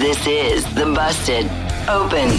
This 0.00 0.26
is 0.26 0.74
the 0.74 0.86
Busted 0.86 1.44
Open 1.86 2.30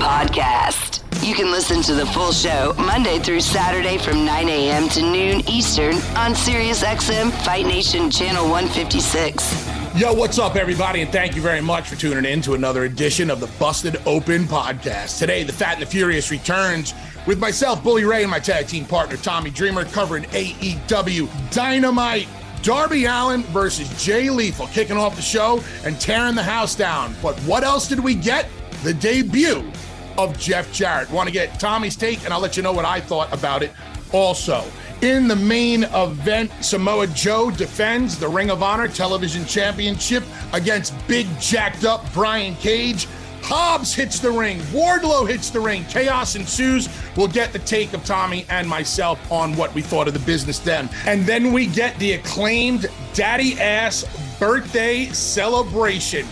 Podcast. 0.00 1.04
You 1.24 1.32
can 1.32 1.52
listen 1.52 1.80
to 1.82 1.94
the 1.94 2.04
full 2.06 2.32
show 2.32 2.74
Monday 2.76 3.20
through 3.20 3.40
Saturday 3.40 3.98
from 3.98 4.24
9 4.24 4.48
a.m. 4.48 4.88
to 4.88 5.02
noon 5.02 5.48
Eastern 5.48 5.94
on 6.16 6.32
SiriusXM 6.32 7.30
Fight 7.44 7.66
Nation 7.66 8.10
Channel 8.10 8.50
156. 8.50 9.68
Yo, 9.96 10.12
what's 10.12 10.40
up, 10.40 10.56
everybody? 10.56 11.02
And 11.02 11.12
thank 11.12 11.36
you 11.36 11.40
very 11.40 11.60
much 11.60 11.88
for 11.88 11.94
tuning 11.94 12.24
in 12.24 12.42
to 12.42 12.54
another 12.54 12.82
edition 12.82 13.30
of 13.30 13.38
the 13.38 13.46
Busted 13.60 14.02
Open 14.04 14.42
Podcast. 14.42 15.20
Today, 15.20 15.44
the 15.44 15.52
Fat 15.52 15.74
and 15.74 15.82
the 15.82 15.86
Furious 15.86 16.32
returns 16.32 16.94
with 17.28 17.38
myself, 17.38 17.80
Bully 17.84 18.06
Ray, 18.06 18.22
and 18.22 18.30
my 18.32 18.40
tag 18.40 18.66
team 18.66 18.84
partner, 18.84 19.16
Tommy 19.18 19.50
Dreamer, 19.50 19.84
covering 19.84 20.24
AEW 20.24 21.28
Dynamite. 21.52 22.26
Darby 22.62 23.06
Allin 23.06 23.42
versus 23.44 23.88
Jay 24.02 24.30
Lethal 24.30 24.66
kicking 24.68 24.96
off 24.96 25.16
the 25.16 25.22
show 25.22 25.62
and 25.84 26.00
tearing 26.00 26.34
the 26.34 26.42
house 26.42 26.74
down. 26.74 27.14
But 27.22 27.38
what 27.40 27.64
else 27.64 27.88
did 27.88 28.00
we 28.00 28.14
get? 28.14 28.48
The 28.82 28.94
debut 28.94 29.70
of 30.16 30.38
Jeff 30.38 30.72
Jarrett. 30.72 31.10
Want 31.10 31.28
to 31.28 31.32
get 31.32 31.58
Tommy's 31.60 31.96
take, 31.96 32.24
and 32.24 32.34
I'll 32.34 32.40
let 32.40 32.56
you 32.56 32.62
know 32.62 32.72
what 32.72 32.84
I 32.84 33.00
thought 33.00 33.32
about 33.32 33.62
it 33.62 33.72
also. 34.12 34.64
In 35.00 35.28
the 35.28 35.36
main 35.36 35.84
event, 35.84 36.50
Samoa 36.60 37.06
Joe 37.06 37.52
defends 37.52 38.18
the 38.18 38.28
Ring 38.28 38.50
of 38.50 38.64
Honor 38.64 38.88
Television 38.88 39.44
Championship 39.44 40.24
against 40.52 40.92
big 41.06 41.26
jacked 41.40 41.84
up 41.84 42.04
Brian 42.12 42.56
Cage. 42.56 43.06
Hobbs 43.42 43.94
hits 43.94 44.18
the 44.18 44.30
ring. 44.30 44.58
Wardlow 44.72 45.28
hits 45.28 45.50
the 45.50 45.60
ring. 45.60 45.84
Chaos 45.86 46.36
ensues. 46.36 46.88
We'll 47.16 47.28
get 47.28 47.52
the 47.52 47.58
take 47.60 47.92
of 47.92 48.04
Tommy 48.04 48.44
and 48.48 48.68
myself 48.68 49.32
on 49.32 49.56
what 49.56 49.74
we 49.74 49.82
thought 49.82 50.08
of 50.08 50.14
the 50.14 50.20
business 50.20 50.58
then. 50.58 50.88
And 51.06 51.24
then 51.24 51.52
we 51.52 51.66
get 51.66 51.98
the 51.98 52.12
acclaimed 52.12 52.86
Daddy 53.14 53.58
Ass 53.60 54.04
birthday 54.38 55.06
celebration. 55.06 56.26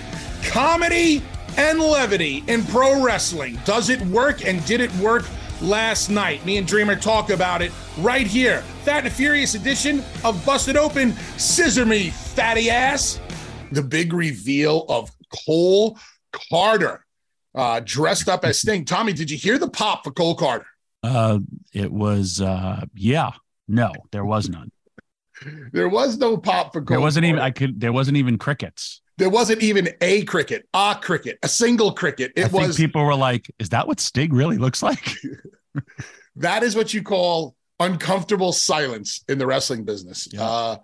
Comedy 0.44 1.22
and 1.56 1.80
levity 1.80 2.44
in 2.46 2.64
pro 2.64 3.02
wrestling. 3.02 3.58
Does 3.64 3.88
it 3.88 4.00
work 4.02 4.44
and 4.46 4.64
did 4.66 4.80
it 4.80 4.94
work 4.96 5.24
last 5.60 6.10
night? 6.10 6.44
Me 6.44 6.58
and 6.58 6.66
Dreamer 6.66 6.96
talk 6.96 7.30
about 7.30 7.62
it 7.62 7.72
right 7.98 8.26
here. 8.26 8.62
Fat 8.84 9.04
and 9.04 9.12
Furious 9.12 9.54
edition 9.54 10.04
of 10.22 10.44
Busted 10.44 10.76
Open. 10.76 11.12
Scissor 11.38 11.86
me, 11.86 12.10
fatty 12.10 12.70
ass. 12.70 13.20
The 13.72 13.82
big 13.82 14.12
reveal 14.12 14.84
of 14.88 15.10
Cole 15.44 15.98
Karter 16.52 17.00
uh, 17.54 17.80
dressed 17.84 18.28
up 18.28 18.44
as 18.44 18.60
Sting. 18.60 18.84
Tommy, 18.84 19.12
did 19.12 19.30
you 19.30 19.38
hear 19.38 19.58
the 19.58 19.68
pop 19.68 20.04
for 20.04 20.10
Cole 20.10 20.36
Karter? 20.36 20.64
Uh, 21.02 21.38
it 21.72 21.90
was, 21.90 22.40
uh, 22.40 22.84
yeah, 22.94 23.30
no, 23.68 23.92
there 24.12 24.24
was 24.24 24.48
none. 24.48 24.70
There 25.72 25.88
was 25.88 26.18
no 26.18 26.36
pop 26.36 26.72
for 26.72 26.80
Cole. 26.80 26.94
There 26.94 27.00
wasn't 27.00 27.24
Karter. 27.24 27.28
even, 27.30 27.40
I 27.40 27.50
could, 27.50 27.80
there 27.80 27.92
wasn't 27.92 28.16
even 28.16 28.38
crickets. 28.38 29.00
There 29.18 29.30
wasn't 29.30 29.62
even 29.62 29.88
a 30.02 30.24
cricket, 30.24 30.68
a 30.74 30.98
cricket, 31.00 31.38
a 31.42 31.48
single 31.48 31.92
cricket. 31.92 32.32
It 32.36 32.44
I 32.46 32.48
think 32.48 32.66
was 32.66 32.76
people 32.76 33.04
were 33.04 33.14
like, 33.14 33.50
is 33.58 33.70
that 33.70 33.86
what 33.86 33.98
Sting 33.98 34.32
really 34.32 34.58
looks 34.58 34.82
like? 34.82 35.10
that 36.36 36.62
is 36.62 36.76
what 36.76 36.92
you 36.92 37.02
call 37.02 37.54
uncomfortable 37.80 38.52
silence 38.52 39.24
in 39.28 39.38
the 39.38 39.46
wrestling 39.46 39.84
business. 39.84 40.28
Yeah. 40.30 40.42
Uh, 40.42 40.76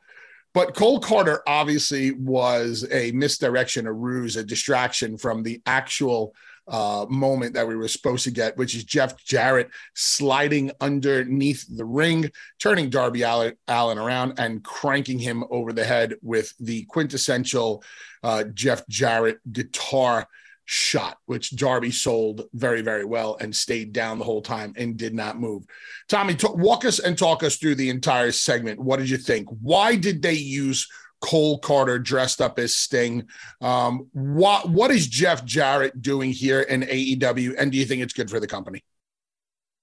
but 0.55 0.75
Cole 0.75 1.01
Karter 1.01 1.39
obviously 1.47 2.13
was 2.13 2.87
a 2.91 3.13
misdirection, 3.13 3.87
a 3.87 3.93
ruse, 3.93 4.37
a 4.37 4.45
distraction 4.45 5.17
from 5.17 5.43
the 5.43 5.63
actual 5.67 6.35
uh, 6.69 7.07
moment 7.09 7.55
that 7.55 7.67
we 7.67 7.77
were 7.77 7.89
supposed 7.89 8.25
to 8.25 8.31
get, 8.31 8.57
which 8.57 8.75
is 8.77 8.85
Jeff 8.85 9.17
Jarrett 9.25 9.71
sliding 9.95 10.71
underneath 10.81 11.65
the 11.69 11.85
ring, 11.85 12.31
turning 12.61 12.89
Darby 12.89 13.23
Allin, 13.23 13.55
Allin 13.67 13.99
around 13.99 14.39
and 14.39 14.63
cranking 14.63 15.19
him 15.19 15.45
over 15.51 15.73
the 15.73 15.85
head 15.85 16.15
with 16.23 16.55
the 16.61 16.85
quintessential 16.85 17.83
uh, 18.23 18.45
Jeff 18.45 18.87
Jarrett 18.89 19.41
guitar 19.53 20.29
shot, 20.65 21.19
which 21.27 21.57
Darby 21.57 21.91
sold 21.91 22.45
very, 22.53 22.83
very 22.83 23.05
well 23.05 23.37
and 23.41 23.55
stayed 23.55 23.93
down 23.93 24.19
the 24.19 24.25
whole 24.25 24.43
time 24.43 24.73
and 24.77 24.97
did 24.97 25.15
not 25.15 25.39
move. 25.39 25.65
Tommy, 26.09 26.35
t- 26.35 26.47
walk 26.51 26.85
us 26.85 26.99
and 26.99 27.17
talk 27.17 27.43
us 27.43 27.57
through 27.57 27.75
the 27.75 27.91
entire 27.91 28.33
segment. 28.33 28.81
What 28.81 28.99
did 28.99 29.11
you 29.11 29.17
think? 29.17 29.49
Why 29.61 29.97
did 29.97 30.23
they 30.23 30.35
use 30.35 30.89
Cole 31.21 31.61
Karter 31.61 32.03
dressed 32.03 32.41
up 32.41 32.59
as 32.59 32.77
Sting? 32.77 33.29
Um, 33.61 34.09
what 34.13 34.69
what 34.69 34.91
is 34.91 35.07
Jeff 35.07 35.45
Jarrett 35.45 36.01
doing 36.03 36.31
here 36.31 36.61
in 36.61 36.83
AEW, 36.83 37.55
and 37.59 37.73
do 37.73 37.79
you 37.79 37.85
think 37.85 38.03
it's 38.03 38.15
good 38.15 38.31
for 38.31 38.41
the 38.41 38.47
company? 38.47 38.85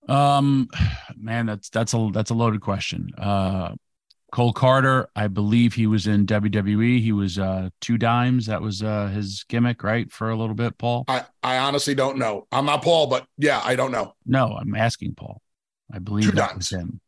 Um, 0.08 0.70
man, 1.16 1.46
that's, 1.46 1.70
that's 1.70 1.94
a, 1.94 2.10
that's 2.12 2.32
a 2.32 2.34
loaded 2.34 2.62
question. 2.62 3.12
Uh, 3.16 3.76
Cole 4.32 4.54
Karter, 4.54 5.08
I 5.16 5.28
believe 5.28 5.74
he 5.74 5.88
was 5.88 6.06
in 6.08 6.26
WWE. 6.26 7.02
He 7.02 7.12
was 7.12 7.40
uh 7.40 7.70
two 7.82 7.98
dimes. 7.98 8.46
That 8.46 8.62
was 8.62 8.84
uh 8.84 9.08
his 9.08 9.44
gimmick, 9.50 9.84
right? 9.84 10.12
For 10.12 10.30
a 10.30 10.36
little 10.36 10.56
bit, 10.56 10.78
Paul. 10.78 11.06
I, 11.08 11.26
I 11.42 11.58
honestly 11.58 11.96
don't 11.96 12.18
know. 12.18 12.48
I'm 12.52 12.66
not 12.66 12.84
Paul, 12.84 13.08
but 13.08 13.26
yeah, 13.38 13.62
I 13.64 13.76
don't 13.76 13.92
know. 13.92 14.14
No, 14.26 14.56
I'm 14.60 14.76
asking 14.76 15.16
Paul. 15.16 15.42
I 15.92 16.00
believe 16.00 16.26
Two 16.26 16.32
that 16.34 16.50
dimes. 16.52 16.72
was 16.72 16.80
him. 16.80 17.02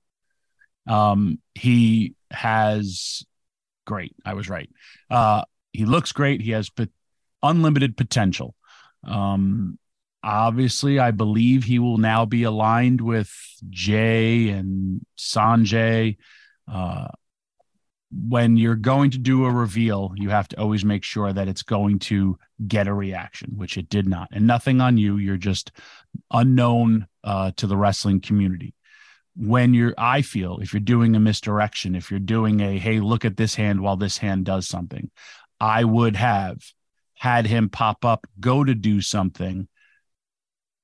Um, 0.88 1.40
he 1.54 2.16
has 2.32 3.24
great. 3.86 4.16
I 4.26 4.34
was 4.34 4.50
right. 4.50 4.70
Uh, 5.10 5.44
he 5.74 5.86
looks 5.86 6.12
great. 6.12 6.42
He 6.42 6.52
has 6.52 6.70
pot- 6.70 6.90
unlimited 7.44 7.96
potential. 7.98 8.56
Um, 9.04 9.78
obviously, 10.24 10.98
I 10.98 11.12
believe 11.12 11.64
he 11.64 11.78
will 11.78 11.98
now 12.00 12.26
be 12.26 12.44
aligned 12.44 13.02
with 13.02 13.32
Jay 13.70 14.50
and 14.50 15.06
Sonjay. 15.18 16.18
Uh, 16.68 17.08
when 18.12 18.58
you're 18.58 18.76
going 18.76 19.12
to 19.12 19.18
do 19.18 19.46
a 19.46 19.52
reveal, 19.52 20.12
you 20.16 20.30
have 20.30 20.48
to 20.50 20.60
always 20.60 20.84
make 20.84 21.04
sure 21.04 21.32
that 21.32 21.48
it's 21.48 21.64
going 21.64 22.00
to 22.00 22.38
get 22.68 22.88
a 22.88 22.94
reaction, 22.94 23.54
which 23.56 23.78
it 23.78 23.88
did 23.88 24.08
not. 24.08 24.28
And 24.32 24.46
nothing 24.46 24.82
on 24.82 24.98
you. 24.98 25.18
You're 25.18 25.38
just 25.38 25.72
unknown 26.30 27.08
uh, 27.24 27.52
to 27.58 27.68
the 27.68 27.78
wrestling 27.78 28.20
community. 28.20 28.74
When 29.38 29.74
you're, 29.74 29.94
I 29.98 30.24
feel, 30.24 30.60
if 30.60 30.74
you're 30.74 30.82
doing 30.82 31.16
a 31.16 31.20
misdirection, 31.20 31.96
if 31.96 32.12
you're 32.12 32.20
doing 32.20 32.60
a, 32.60 32.78
hey, 32.78 33.00
look 33.00 33.24
at 33.24 33.38
this 33.38 33.56
hand 33.56 33.80
while 33.80 33.96
this 33.96 34.18
hand 34.18 34.44
does 34.44 34.68
something, 34.68 35.10
I 35.60 35.86
would 35.86 36.18
have 36.18 36.58
had 37.14 37.46
him 37.46 37.70
pop 37.70 38.04
up, 38.04 38.28
go 38.40 38.64
to 38.64 38.76
do 38.76 39.00
something. 39.00 39.70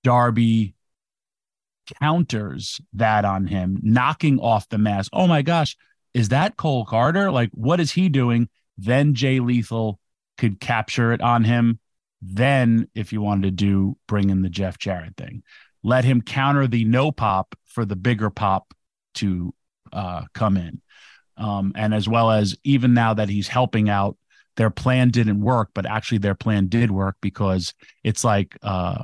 Darby 0.04 0.76
counters 2.00 2.80
that 2.94 3.26
on 3.26 3.48
him, 3.48 3.80
knocking 3.82 4.40
off 4.40 4.70
the 4.70 4.78
mask. 4.78 5.10
Oh 5.14 5.28
my 5.28 5.42
gosh, 5.42 5.76
is 6.14 6.30
that 6.30 6.58
Cole 6.58 6.86
Karter? 6.86 7.32
Like, 7.32 7.50
what 7.54 7.80
is 7.80 7.92
he 7.92 8.10
doing? 8.10 8.50
Then 8.78 9.14
Jay 9.14 9.40
Lethal 9.40 10.00
could 10.38 10.60
capture 10.60 11.12
it 11.12 11.22
on 11.22 11.44
him. 11.44 11.80
Then, 12.22 12.88
if 12.96 13.14
you 13.14 13.22
wanted 13.22 13.44
to 13.44 13.52
do 13.52 13.98
bring 14.08 14.30
in 14.30 14.42
the 14.42 14.50
Jeff 14.50 14.78
Jarrett 14.78 15.16
thing, 15.18 15.44
let 15.84 16.04
him 16.04 16.22
counter 16.22 16.68
the 16.68 16.86
no 16.86 17.12
pop 17.12 17.56
for 17.66 17.86
the 17.86 17.96
bigger 17.96 18.30
pop 18.30 18.74
to 19.16 19.54
uh, 19.94 20.24
come 20.34 20.58
in. 20.58 20.82
Um, 21.38 21.74
and 21.76 21.94
as 21.94 22.10
well 22.10 22.32
as 22.32 22.56
even 22.64 22.94
now 22.94 23.14
that 23.14 23.30
he's 23.30 23.48
helping 23.48 23.90
out, 23.90 24.18
their 24.56 24.72
plan 24.72 25.10
didn't 25.12 25.42
work, 25.42 25.70
but 25.74 25.86
actually 25.86 26.18
their 26.18 26.36
plan 26.36 26.68
did 26.68 26.90
work 26.90 27.16
because 27.22 27.76
it's 28.04 28.24
like 28.24 28.58
uh, 28.64 29.04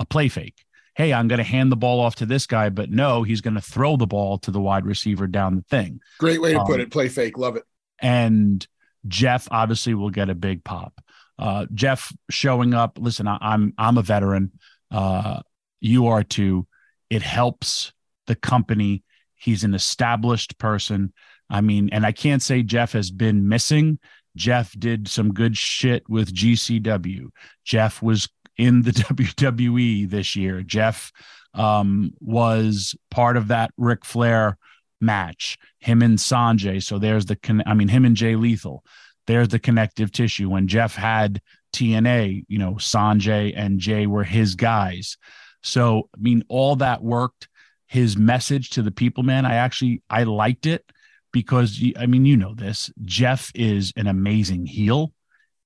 a 0.00 0.04
play 0.06 0.28
fake. 0.28 0.64
Hey, 0.94 1.12
I'm 1.12 1.26
going 1.28 1.38
to 1.38 1.44
hand 1.44 1.72
the 1.72 1.76
ball 1.76 2.00
off 2.00 2.16
to 2.16 2.26
this 2.26 2.46
guy, 2.46 2.68
but 2.68 2.90
no, 2.90 3.22
he's 3.22 3.40
going 3.40 3.54
to 3.54 3.60
throw 3.62 3.96
the 3.96 4.06
ball 4.06 4.38
to 4.38 4.50
the 4.50 4.60
wide 4.60 4.84
receiver 4.84 5.26
down 5.26 5.56
the 5.56 5.62
thing. 5.62 6.00
Great 6.18 6.40
way 6.40 6.52
to 6.52 6.60
put 6.64 6.74
Um, 6.74 6.80
it. 6.80 6.90
Play 6.90 7.08
fake. 7.08 7.38
Love 7.38 7.56
it. 7.56 7.64
and 8.00 8.66
Jeff 9.08 9.48
obviously 9.50 9.94
will 9.94 10.10
get 10.10 10.28
a 10.30 10.34
big 10.34 10.62
pop. 10.64 11.00
Uh, 11.38 11.66
Jeff 11.74 12.12
showing 12.30 12.72
up. 12.74 12.98
Listen, 13.00 13.26
I, 13.26 13.38
I'm 13.40 13.72
I'm 13.78 13.98
a 13.98 14.02
veteran. 14.02 14.52
Uh, 14.90 15.40
you 15.80 16.06
are 16.08 16.22
too. 16.22 16.66
It 17.10 17.22
helps 17.22 17.92
the 18.26 18.36
company. 18.36 19.02
He's 19.34 19.64
an 19.64 19.74
established 19.74 20.56
person. 20.58 21.12
I 21.50 21.62
mean, 21.62 21.88
and 21.90 22.06
I 22.06 22.12
can't 22.12 22.42
say 22.42 22.62
Jeff 22.62 22.92
has 22.92 23.10
been 23.10 23.48
missing. 23.48 23.98
Jeff 24.36 24.72
did 24.78 25.08
some 25.08 25.32
good 25.34 25.56
shit 25.56 26.08
with 26.08 26.32
GCW. 26.32 27.30
Jeff 27.64 28.00
was 28.02 28.28
in 28.56 28.82
the 28.82 28.90
WWE 28.92 30.08
this 30.08 30.36
year. 30.36 30.62
Jeff 30.62 31.12
um, 31.54 32.12
was 32.20 32.94
part 33.10 33.36
of 33.36 33.48
that 33.48 33.70
Ric 33.76 34.04
Flair 34.04 34.58
match. 35.00 35.58
Him 35.80 36.02
and 36.02 36.18
Sonjay. 36.18 36.82
So 36.82 36.98
there's 36.98 37.26
the 37.26 37.36
con- 37.36 37.64
I 37.66 37.74
mean, 37.74 37.88
him 37.88 38.04
and 38.04 38.16
Jay 38.16 38.36
Lethal. 38.36 38.84
There's 39.26 39.48
the 39.48 39.58
connective 39.58 40.12
tissue. 40.12 40.48
When 40.48 40.68
Jeff 40.68 40.94
had 40.94 41.40
TNA, 41.72 42.44
you 42.48 42.58
know, 42.58 42.74
Sonjay 42.74 43.52
and 43.56 43.78
Jay 43.78 44.06
were 44.06 44.24
his 44.24 44.54
guys. 44.54 45.16
So 45.62 46.08
I 46.14 46.20
mean, 46.20 46.44
all 46.48 46.76
that 46.76 47.02
worked. 47.02 47.48
His 47.86 48.16
message 48.16 48.70
to 48.70 48.82
the 48.82 48.90
people, 48.90 49.22
man, 49.22 49.44
I 49.44 49.56
actually 49.56 50.02
I 50.08 50.22
liked 50.22 50.64
it 50.64 50.82
because 51.30 51.82
I 51.98 52.06
mean, 52.06 52.24
you 52.24 52.38
know 52.38 52.54
this. 52.54 52.90
Jeff 53.02 53.52
is 53.54 53.92
an 53.96 54.06
amazing 54.06 54.64
heel 54.64 55.12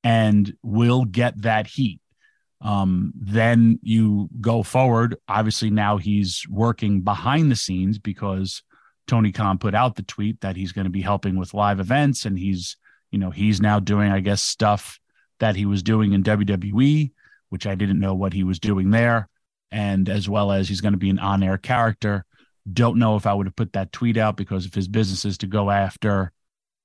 and 0.02 0.52
will 0.62 1.04
get 1.04 1.40
that 1.42 1.68
heat. 1.68 2.00
Um, 2.61 3.12
then 3.14 3.79
you 3.82 4.29
go 4.41 4.62
forward. 4.62 5.17
Obviously, 5.29 5.70
now 5.70 5.99
he's 5.99 6.44
working 6.49 7.03
behind 7.03 7.50
the 7.50 7.56
scenes 7.56 7.99
because 7.99 8.62
Tony 9.06 9.32
Khan 9.32 9.58
put 9.58 9.75
out 9.75 9.97
the 9.97 10.03
tweet 10.03 10.41
that 10.41 10.56
he's 10.56 10.73
going 10.73 10.87
to 10.87 10.91
be 10.91 11.03
helping 11.03 11.37
with 11.37 11.55
live 11.55 11.81
events, 11.81 12.25
and 12.25 12.38
he's, 12.38 12.76
you 13.11 13.19
know, 13.19 13.31
he's 13.31 13.61
now 13.61 13.79
doing, 13.79 14.11
I 14.11 14.20
guess, 14.20 14.43
stuff 14.43 14.99
that 15.38 15.56
he 15.56 15.67
was 15.67 15.82
doing 15.82 16.12
in 16.12 16.23
WWE, 16.23 17.12
which 17.50 17.67
I 17.67 17.75
didn't 17.75 18.00
know 18.00 18.14
what 18.14 18.32
he 18.32 18.43
was 18.43 18.58
doing 18.58 18.91
there, 18.91 19.29
and 19.70 20.08
as 20.08 20.29
well 20.29 20.50
as 20.50 20.69
he's 20.69 20.81
going 20.81 20.94
to 20.94 20.99
be 20.99 21.11
an 21.11 21.19
on-air 21.19 21.58
character. 21.58 22.25
Don't 22.73 22.99
know 22.99 23.17
if 23.17 23.26
I 23.26 23.35
would 23.35 23.47
have 23.47 23.55
put 23.55 23.75
that 23.75 23.93
tweet 23.93 24.17
out 24.17 24.37
because 24.37 24.67
if 24.67 24.75
his 24.75 24.88
business 24.88 25.25
is 25.25 25.38
to 25.38 25.47
go 25.47 25.70
after 25.70 26.32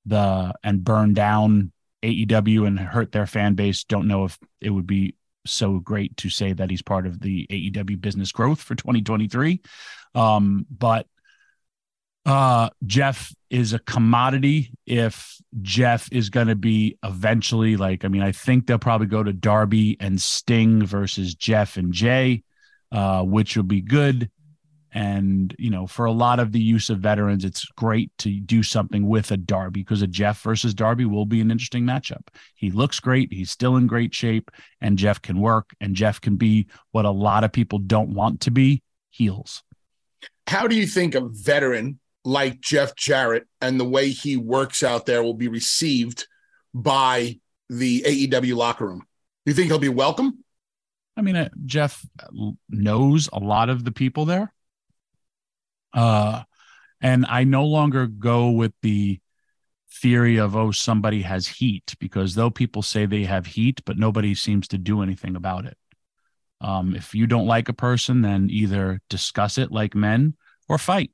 the 0.06 0.54
and 0.64 0.84
burn 0.84 1.14
down 1.14 1.72
AEW 2.04 2.66
and 2.68 2.80
hurt 2.80 3.12
their 3.12 3.26
fan 3.26 3.54
base. 3.54 3.84
Don't 3.84 4.08
know 4.08 4.26
if 4.26 4.38
it 4.60 4.70
would 4.70 4.88
be 4.88 5.16
so 5.46 5.80
great 5.80 6.16
to 6.18 6.30
say 6.30 6.54
that 6.54 6.70
he's 6.70 6.82
part 6.82 7.06
of 7.06 7.20
the 7.20 7.48
AEW 7.50 8.00
business 8.00 8.32
growth 8.32 8.62
for 8.62 8.76
2023. 8.76 9.62
Um, 10.14 10.66
but 10.70 11.08
uh, 12.26 12.70
Jeff 12.86 13.34
is 13.50 13.74
a 13.74 13.80
commodity. 13.80 14.72
If 14.86 15.38
Jeff 15.62 16.12
is 16.12 16.30
going 16.30 16.48
to 16.48 16.56
be 16.56 16.98
eventually 17.04 17.78
like, 17.78 18.06
I 18.06 18.08
mean, 18.08 18.22
I 18.22 18.32
think 18.32 18.68
they'll 18.68 18.78
probably 18.78 19.08
go 19.08 19.24
to 19.24 19.34
Darby 19.34 19.98
and 20.00 20.22
Sting 20.22 20.86
versus 20.86 21.34
Jeff 21.34 21.78
and 21.78 21.92
Jay, 21.92 22.44
uh, 22.92 23.24
which 23.24 23.56
will 23.56 23.64
be 23.64 23.82
good. 23.82 24.30
And, 24.94 25.56
you 25.58 25.70
know, 25.70 25.88
for 25.88 26.06
a 26.06 26.12
lot 26.12 26.40
of 26.40 26.52
the 26.52 26.60
use 26.60 26.90
of 26.90 27.00
veterans, 27.00 27.46
it's 27.46 27.66
great 27.78 28.12
to 28.20 28.40
do 28.42 28.62
something 28.62 29.08
with 29.08 29.32
a 29.32 29.38
Darby 29.38 29.82
because 29.82 30.02
a 30.02 30.08
Jeff 30.08 30.42
versus 30.42 30.74
Darby 30.74 31.06
will 31.06 31.26
be 31.26 31.40
an 31.40 31.50
interesting 31.50 31.84
matchup. 31.86 32.28
He 32.56 32.72
looks 32.72 33.00
great. 33.00 33.32
He's 33.32 33.52
still 33.52 33.78
in 33.78 33.88
great 33.88 34.14
shape, 34.14 34.52
and 34.82 34.98
Jeff 34.98 35.22
can 35.22 35.40
work, 35.40 35.72
and 35.80 35.96
Jeff 35.96 36.20
can 36.20 36.36
be 36.36 36.68
what 36.92 37.06
a 37.06 37.12
lot 37.12 37.44
of 37.44 37.52
people 37.52 37.80
don't 37.80 38.14
want 38.14 38.42
to 38.42 38.52
be 38.52 38.84
heels. 39.10 39.64
How 40.48 40.68
do 40.68 40.76
you 40.76 40.86
think 40.86 41.16
a 41.16 41.22
veteran 41.22 42.00
like 42.26 42.60
Jeff 42.60 42.96
Jarrett 42.96 43.48
and 43.62 43.80
the 43.80 43.86
way 43.86 44.10
he 44.10 44.36
works 44.38 44.84
out 44.84 45.06
there 45.06 45.24
will 45.24 45.34
be 45.34 45.48
received 45.48 46.28
by 46.74 47.40
the 47.70 48.02
AEW 48.02 48.56
locker 48.56 48.88
room? 48.88 49.00
Do 49.46 49.52
you 49.52 49.56
think 49.56 49.68
he'll 49.68 49.80
be 49.80 49.90
welcome? 49.90 50.44
I 51.18 51.22
mean, 51.22 51.36
uh, 51.36 51.50
Jeff 51.66 52.06
knows 52.70 53.30
a 53.32 53.40
lot 53.40 53.70
of 53.70 53.84
the 53.84 53.92
people 53.92 54.26
there. 54.26 54.54
Uh, 55.94 56.44
and 57.02 57.26
I 57.28 57.44
no 57.44 57.66
longer 57.66 58.08
go 58.08 58.50
with 58.50 58.74
the 58.82 59.20
theory 59.92 60.38
of, 60.38 60.56
oh, 60.56 60.72
somebody 60.72 61.24
has 61.24 61.48
heat, 61.48 61.96
because 62.00 62.36
though 62.36 62.50
people 62.50 62.82
say 62.82 63.06
they 63.06 63.24
have 63.24 63.46
heat, 63.46 63.82
but 63.86 63.98
nobody 63.98 64.34
seems 64.36 64.68
to 64.70 64.78
do 64.78 65.02
anything 65.02 65.36
about 65.36 65.66
it. 65.66 65.78
Um, 66.62 66.96
if 66.96 67.16
you 67.16 67.28
don't 67.28 67.48
like 67.48 67.70
a 67.70 67.74
person, 67.74 68.22
then 68.22 68.50
either 68.52 69.02
discuss 69.10 69.58
it 69.58 69.72
like 69.72 69.96
men 69.96 70.36
or 70.70 70.78
fight. 70.78 71.12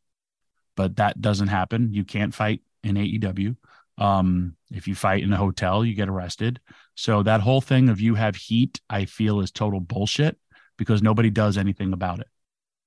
But 0.75 0.97
that 0.97 1.21
doesn't 1.21 1.47
happen. 1.47 1.93
You 1.93 2.03
can't 2.03 2.35
fight 2.35 2.61
in 2.83 2.95
AEW. 2.95 3.55
Um, 3.97 4.55
if 4.71 4.87
you 4.87 4.93
fight 4.93 5.23
in 5.23 5.33
a 5.33 5.37
hotel, 5.37 5.83
you 5.83 5.95
get 5.95 6.09
arrested. 6.09 6.59
So 6.95 7.23
that 7.23 7.41
whole 7.41 7.61
thing 7.61 7.89
of 7.89 7.99
you 7.99 8.15
have 8.15 8.35
heat, 8.35 8.79
I 8.89 9.05
feel 9.05 9.39
is 9.39 9.51
total 9.51 9.79
bullshit 9.79 10.37
because 10.77 11.01
nobody 11.01 11.29
does 11.29 11.57
anything 11.57 11.93
about 11.93 12.19
it. 12.19 12.27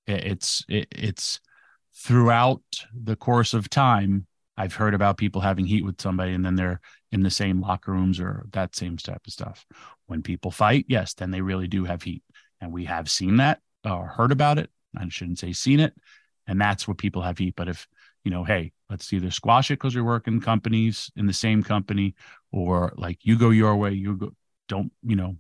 It's 0.06 0.64
it, 0.68 0.88
it's 0.92 1.40
throughout 1.94 2.62
the 2.94 3.16
course 3.16 3.54
of 3.54 3.68
time, 3.68 4.26
I've 4.56 4.74
heard 4.74 4.94
about 4.94 5.16
people 5.16 5.40
having 5.40 5.66
heat 5.66 5.84
with 5.84 6.00
somebody 6.00 6.34
and 6.34 6.44
then 6.44 6.54
they're 6.54 6.80
in 7.12 7.22
the 7.22 7.30
same 7.30 7.60
locker 7.60 7.92
rooms 7.92 8.20
or 8.20 8.46
that 8.52 8.76
same 8.76 8.96
type 8.96 9.22
of 9.26 9.32
stuff. 9.32 9.66
When 10.06 10.22
people 10.22 10.50
fight, 10.50 10.86
yes, 10.88 11.14
then 11.14 11.30
they 11.30 11.40
really 11.40 11.66
do 11.66 11.84
have 11.84 12.02
heat. 12.02 12.22
And 12.60 12.72
we 12.72 12.84
have 12.84 13.10
seen 13.10 13.38
that 13.38 13.60
or 13.84 14.06
heard 14.06 14.32
about 14.32 14.58
it. 14.58 14.70
I 14.96 15.08
shouldn't 15.08 15.38
say 15.38 15.52
seen 15.52 15.80
it. 15.80 15.94
And 16.46 16.60
that's 16.60 16.86
what 16.86 16.98
people 16.98 17.22
have 17.22 17.38
heat. 17.38 17.54
But 17.56 17.68
if, 17.68 17.86
you 18.24 18.30
know, 18.30 18.44
hey, 18.44 18.72
let's 18.90 19.12
either 19.12 19.30
squash 19.30 19.70
it 19.70 19.74
because 19.74 19.94
we 19.94 20.02
work 20.02 20.26
in 20.26 20.40
companies 20.40 21.10
in 21.16 21.26
the 21.26 21.32
same 21.32 21.62
company 21.62 22.14
or 22.52 22.92
like 22.96 23.18
you 23.22 23.38
go 23.38 23.50
your 23.50 23.76
way, 23.76 23.92
you 23.92 24.16
go, 24.16 24.32
don't, 24.68 24.92
you 25.02 25.16
know, 25.16 25.36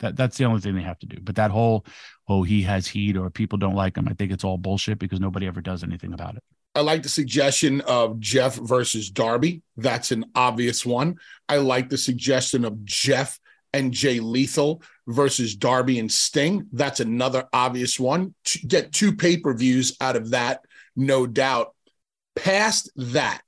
that 0.00 0.16
that's 0.16 0.36
the 0.36 0.44
only 0.44 0.60
thing 0.60 0.74
they 0.74 0.82
have 0.82 0.98
to 1.00 1.06
do. 1.06 1.18
But 1.20 1.36
that 1.36 1.50
whole, 1.50 1.84
oh, 2.28 2.42
he 2.42 2.62
has 2.62 2.86
heat 2.86 3.16
or 3.16 3.30
people 3.30 3.58
don't 3.58 3.74
like 3.74 3.96
him, 3.96 4.08
I 4.08 4.14
think 4.14 4.32
it's 4.32 4.44
all 4.44 4.58
bullshit 4.58 4.98
because 4.98 5.20
nobody 5.20 5.46
ever 5.46 5.60
does 5.60 5.82
anything 5.82 6.12
about 6.12 6.36
it. 6.36 6.42
I 6.74 6.80
like 6.80 7.02
the 7.02 7.08
suggestion 7.08 7.80
of 7.82 8.20
Jeff 8.20 8.54
versus 8.54 9.10
Darby. 9.10 9.62
That's 9.76 10.12
an 10.12 10.26
obvious 10.34 10.86
one. 10.86 11.16
I 11.48 11.56
like 11.56 11.88
the 11.88 11.98
suggestion 11.98 12.64
of 12.64 12.84
Jeff 12.84 13.40
and 13.72 13.92
Jay 13.92 14.20
Lethal 14.20 14.82
versus 15.06 15.56
Darby 15.56 15.98
and 15.98 16.10
Sting. 16.10 16.66
That's 16.72 17.00
another 17.00 17.48
obvious 17.52 17.98
one. 17.98 18.34
Get 18.66 18.92
two 18.92 19.14
pay 19.16 19.38
per 19.38 19.54
views 19.54 19.96
out 20.00 20.16
of 20.16 20.30
that, 20.30 20.60
no 20.94 21.26
doubt. 21.26 21.74
Past 22.36 22.90
that, 22.94 23.42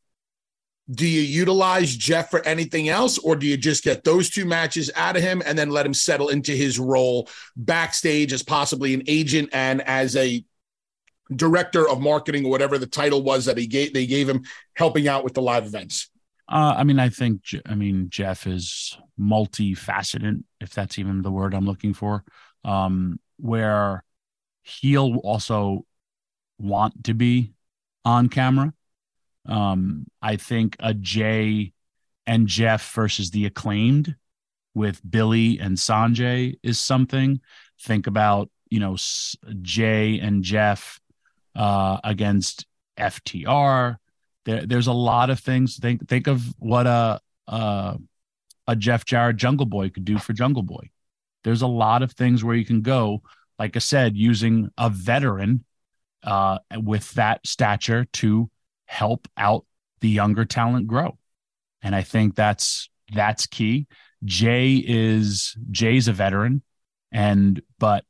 do 0.90 1.06
you 1.06 1.20
utilize 1.20 1.94
Jeff 1.96 2.30
for 2.30 2.44
anything 2.46 2.88
else, 2.88 3.18
or 3.18 3.36
do 3.36 3.46
you 3.46 3.56
just 3.56 3.84
get 3.84 4.02
those 4.02 4.28
two 4.28 4.44
matches 4.44 4.90
out 4.96 5.16
of 5.16 5.22
him 5.22 5.42
and 5.46 5.56
then 5.56 5.70
let 5.70 5.86
him 5.86 5.94
settle 5.94 6.28
into 6.28 6.52
his 6.52 6.78
role 6.78 7.28
backstage 7.56 8.32
as 8.32 8.42
possibly 8.42 8.94
an 8.94 9.02
agent 9.06 9.50
and 9.52 9.82
as 9.82 10.16
a 10.16 10.44
director 11.36 11.88
of 11.88 12.00
marketing 12.00 12.44
or 12.44 12.50
whatever 12.50 12.76
the 12.76 12.86
title 12.86 13.22
was 13.22 13.44
that 13.44 13.56
he 13.56 13.68
gave 13.68 13.94
they 13.94 14.04
gave 14.04 14.28
him 14.28 14.42
helping 14.74 15.06
out 15.06 15.22
with 15.22 15.34
the 15.34 15.42
live 15.42 15.64
events? 15.64 16.10
Uh, 16.50 16.74
I 16.76 16.82
mean, 16.82 16.98
I 16.98 17.08
think 17.08 17.42
I 17.66 17.74
mean 17.76 18.08
Jeff 18.10 18.46
is 18.46 18.98
multifaceted, 19.18 20.42
if 20.60 20.70
that's 20.70 20.98
even 20.98 21.22
the 21.22 21.30
word 21.30 21.54
I'm 21.54 21.66
looking 21.66 21.94
for. 21.94 22.24
Um, 22.64 23.20
where 23.36 24.04
he'll 24.62 25.16
also 25.18 25.86
want 26.58 27.04
to 27.04 27.14
be 27.14 27.52
on 28.04 28.28
camera 28.28 28.74
um, 29.46 30.06
I 30.20 30.36
think 30.36 30.76
a 30.80 30.94
Jay 30.94 31.72
and 32.26 32.46
Jeff 32.46 32.92
versus 32.94 33.30
the 33.30 33.46
acclaimed 33.46 34.14
with 34.74 35.00
Billy 35.08 35.58
and 35.58 35.76
Sonjay 35.76 36.58
is 36.62 36.78
something. 36.78 37.40
Think 37.80 38.06
about, 38.06 38.50
you 38.68 38.80
know, 38.80 38.96
Jay 39.62 40.20
and 40.20 40.42
Jeff 40.42 41.00
uh, 41.56 41.98
against 42.04 42.66
FTR. 42.98 43.96
There, 44.44 44.66
there's 44.66 44.86
a 44.86 44.92
lot 44.92 45.30
of 45.30 45.40
things. 45.40 45.76
Think 45.78 46.08
think 46.08 46.26
of 46.26 46.42
what 46.58 46.86
a, 46.86 47.20
a 47.48 47.98
a 48.66 48.76
Jeff 48.76 49.04
Jarrett 49.04 49.36
Jungle 49.36 49.66
Boy 49.66 49.90
could 49.90 50.04
do 50.04 50.18
for 50.18 50.32
Jungle 50.32 50.62
Boy. 50.62 50.90
There's 51.42 51.62
a 51.62 51.66
lot 51.66 52.02
of 52.02 52.12
things 52.12 52.44
where 52.44 52.54
you 52.54 52.64
can 52.64 52.82
go, 52.82 53.22
like 53.58 53.74
I 53.74 53.80
said, 53.80 54.16
using 54.16 54.70
a 54.78 54.90
veteran 54.90 55.64
uh, 56.22 56.58
with 56.76 57.10
that 57.12 57.46
stature 57.46 58.06
to 58.12 58.50
help 58.90 59.28
out 59.36 59.64
the 60.00 60.08
younger 60.08 60.44
talent 60.44 60.88
grow. 60.88 61.16
And 61.80 61.94
I 61.94 62.02
think 62.02 62.34
that's 62.34 62.90
that's 63.12 63.46
key. 63.46 63.86
Jay 64.24 64.82
is 64.84 65.56
Jay's 65.70 66.08
a 66.08 66.12
veteran 66.12 66.62
and 67.12 67.62
but 67.78 68.04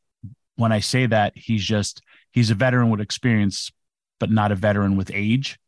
when 0.57 0.73
I 0.73 0.81
say 0.81 1.07
that 1.07 1.35
he's 1.37 1.63
just 1.63 2.01
he's 2.31 2.51
a 2.51 2.55
veteran 2.55 2.89
with 2.89 3.01
experience 3.01 3.71
but 4.19 4.31
not 4.31 4.53
a 4.53 4.57
veteran 4.57 4.97
with 4.97 5.11
age. 5.13 5.59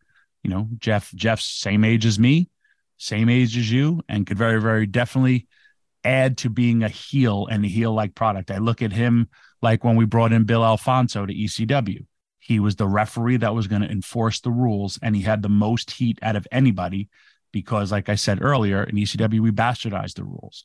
You 0.42 0.50
know, 0.50 0.69
Jeff 0.78 1.12
Jeff's 1.14 1.45
same 1.45 1.85
age 1.85 2.07
as 2.07 2.19
me, 2.19 2.49
same 2.97 3.28
age 3.28 3.57
as 3.57 3.71
you 3.71 4.00
and 4.09 4.26
could 4.26 4.38
very 4.38 4.62
very 4.62 4.87
definitely 4.87 5.47
add 6.04 6.38
to 6.38 6.49
being 6.49 6.83
a 6.83 6.88
heel 6.88 7.47
and 7.50 7.64
a 7.64 7.69
heel 7.69 7.92
like 7.92 8.14
product. 8.14 8.50
I 8.50 8.59
look 8.59 8.81
at 8.81 8.92
him 8.92 9.28
like 9.61 9.85
when 9.85 9.97
we 9.97 10.07
brought 10.07 10.33
in 10.33 10.45
Bill 10.45 10.64
Alfonso 10.64 11.26
to 11.26 11.35
ECW. 11.35 12.07
He 12.42 12.58
was 12.58 12.75
the 12.75 12.88
referee 12.88 13.37
that 13.37 13.54
was 13.54 13.68
going 13.68 13.82
to 13.82 13.90
enforce 13.90 14.40
the 14.40 14.50
rules, 14.50 14.99
and 15.00 15.14
he 15.14 15.22
had 15.22 15.42
the 15.42 15.49
most 15.49 15.92
heat 15.92 16.18
out 16.22 16.34
of 16.34 16.49
anybody 16.50 17.08
because, 17.52 17.92
like 17.92 18.08
I 18.08 18.16
said 18.16 18.42
earlier, 18.42 18.82
in 18.82 18.96
ECW, 18.96 19.38
we 19.38 19.52
bastardized 19.52 20.14
the 20.14 20.25
rules. 20.25 20.64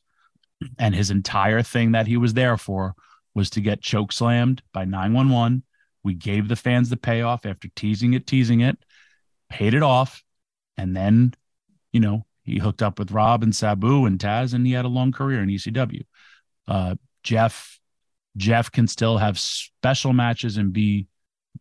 And 0.76 0.92
his 0.92 1.12
entire 1.12 1.62
thing 1.62 1.92
that 1.92 2.08
he 2.08 2.16
was 2.16 2.34
there 2.34 2.56
for 2.56 2.96
was 3.32 3.48
to 3.50 3.60
get 3.60 3.80
choke 3.80 4.10
slammed 4.10 4.60
by 4.72 4.86
911. 4.86 5.62
We 6.02 6.14
gave 6.14 6.48
the 6.48 6.56
fans 6.56 6.90
the 6.90 6.96
payoff 6.96 7.46
after 7.46 7.68
teasing 7.76 8.14
it, 8.14 8.26
teasing 8.26 8.60
it, 8.60 8.76
paid 9.48 9.72
it 9.72 9.84
off, 9.84 10.24
and 10.76 10.96
then, 10.96 11.32
you 11.92 12.00
know, 12.00 12.26
he 12.42 12.58
hooked 12.58 12.82
up 12.82 12.98
with 12.98 13.12
Rob 13.12 13.44
and 13.44 13.54
Sabu 13.54 14.04
and 14.04 14.18
Taz, 14.18 14.52
and 14.52 14.66
he 14.66 14.72
had 14.72 14.84
a 14.84 14.88
long 14.88 15.12
career 15.12 15.44
in 15.44 15.48
ECW. 15.48 16.02
Uh, 16.66 16.96
Jeff, 17.22 17.78
Jeff 18.36 18.72
can 18.72 18.88
still 18.88 19.18
have 19.18 19.38
special 19.38 20.12
matches 20.12 20.56
and 20.56 20.72
be 20.72 21.06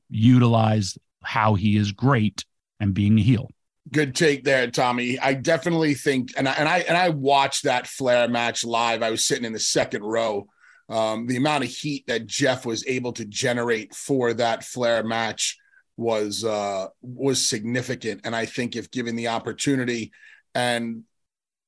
utilized 0.09 0.97
how 1.23 1.55
he 1.55 1.77
is 1.77 1.91
great 1.91 2.45
and 2.79 2.93
being 2.93 3.17
a 3.17 3.21
heel. 3.21 3.51
Good 3.91 4.15
take 4.15 4.43
there, 4.43 4.69
Tommy. 4.69 5.17
I 5.19 5.33
definitely 5.33 5.93
think, 5.93 6.33
and 6.35 6.47
I 6.47 6.53
and 6.53 6.67
I 6.67 6.79
and 6.79 6.97
I 6.97 7.09
watched 7.09 7.63
that 7.63 7.87
Flair 7.87 8.27
match 8.27 8.65
live. 8.65 9.01
I 9.01 9.11
was 9.11 9.25
sitting 9.25 9.45
in 9.45 9.53
the 9.53 9.59
second 9.59 10.03
row. 10.03 10.47
Um, 10.89 11.27
the 11.27 11.37
amount 11.37 11.63
of 11.63 11.69
heat 11.69 12.07
that 12.07 12.27
Jeff 12.27 12.65
was 12.65 12.85
able 12.87 13.13
to 13.13 13.25
generate 13.25 13.93
for 13.93 14.33
that 14.33 14.63
Flair 14.63 15.03
match 15.03 15.57
was 15.95 16.43
uh, 16.43 16.87
was 17.01 17.45
significant, 17.45 18.21
and 18.25 18.35
I 18.35 18.45
think 18.45 18.75
if 18.75 18.91
given 18.91 19.15
the 19.15 19.29
opportunity 19.29 20.11
and 20.53 21.03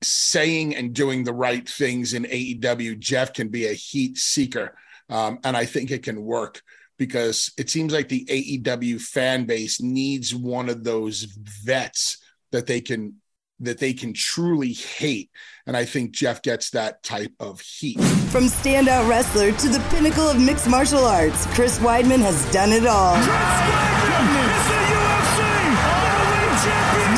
saying 0.02 0.76
and 0.76 0.94
doing 0.94 1.24
the 1.24 1.34
right 1.34 1.68
things 1.68 2.14
in 2.14 2.24
AEW, 2.24 3.00
Jeff 3.00 3.34
can 3.34 3.48
be 3.48 3.68
a 3.68 3.74
heat 3.74 4.18
seeker, 4.18 4.76
um, 5.10 5.40
and 5.46 5.56
I 5.56 5.66
think 5.66 5.90
it 5.90 6.04
can 6.04 6.22
work 6.22 6.62
because 7.00 7.52
it 7.58 7.70
seems 7.70 7.92
like 7.92 8.10
the 8.10 8.26
AEW 8.26 9.02
fan 9.02 9.46
base 9.46 9.82
needs 9.82 10.36
one 10.36 10.70
of 10.70 10.84
those 10.84 11.24
vets 11.24 12.18
that 12.52 12.68
they 12.68 12.82
can 12.82 13.16
that 13.62 13.78
they 13.78 13.94
can 13.94 14.14
truly 14.14 14.72
hate. 14.72 15.30
And 15.68 15.76
I 15.76 15.84
think 15.84 16.12
Jeff 16.12 16.42
gets 16.42 16.70
that 16.70 17.04
type 17.04 17.34
of 17.42 17.60
heat. 17.60 18.00
From 18.32 18.46
standout 18.46 19.10
wrestler 19.10 19.52
to 19.52 19.68
the 19.68 19.80
pinnacle 19.90 20.30
of 20.30 20.40
mixed 20.40 20.70
martial 20.70 21.04
arts, 21.04 21.46
Chris 21.48 21.78
Weidman 21.80 22.20
has 22.20 22.50
done 22.54 22.72
it 22.72 22.86
all. 22.86 23.16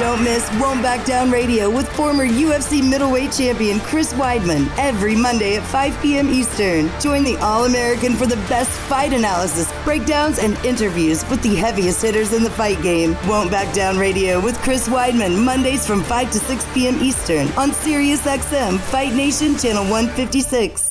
Don't 0.01 0.23
miss 0.23 0.49
Won't 0.59 0.81
Back 0.81 1.05
Down 1.05 1.29
Radio 1.29 1.69
with 1.69 1.87
former 1.91 2.25
UFC 2.25 2.81
middleweight 2.81 3.33
champion 3.33 3.79
Chris 3.81 4.13
Weidman 4.13 4.67
every 4.79 5.15
Monday 5.15 5.57
at 5.57 5.63
5 5.63 6.01
p.m. 6.01 6.27
Eastern. 6.27 6.89
Join 6.99 7.23
the 7.23 7.37
All 7.37 7.65
American 7.65 8.15
for 8.15 8.25
the 8.25 8.37
best 8.49 8.71
fight 8.89 9.13
analysis, 9.13 9.71
breakdowns, 9.83 10.39
and 10.39 10.57
interviews 10.65 11.23
with 11.29 11.43
the 11.43 11.53
heaviest 11.53 12.01
hitters 12.01 12.33
in 12.33 12.41
the 12.41 12.49
fight 12.49 12.81
game. 12.81 13.15
Won't 13.27 13.51
Back 13.51 13.71
Down 13.75 13.99
Radio 13.99 14.39
with 14.39 14.57
Chris 14.63 14.89
Weidman, 14.89 15.45
Mondays 15.45 15.85
from 15.85 16.01
5 16.01 16.31
to 16.31 16.39
6 16.39 16.73
p.m. 16.73 16.95
Eastern 16.95 17.47
on 17.49 17.69
SiriusXM 17.69 18.79
Fight 18.79 19.13
Nation 19.13 19.55
Channel 19.55 19.83
156. 19.83 20.90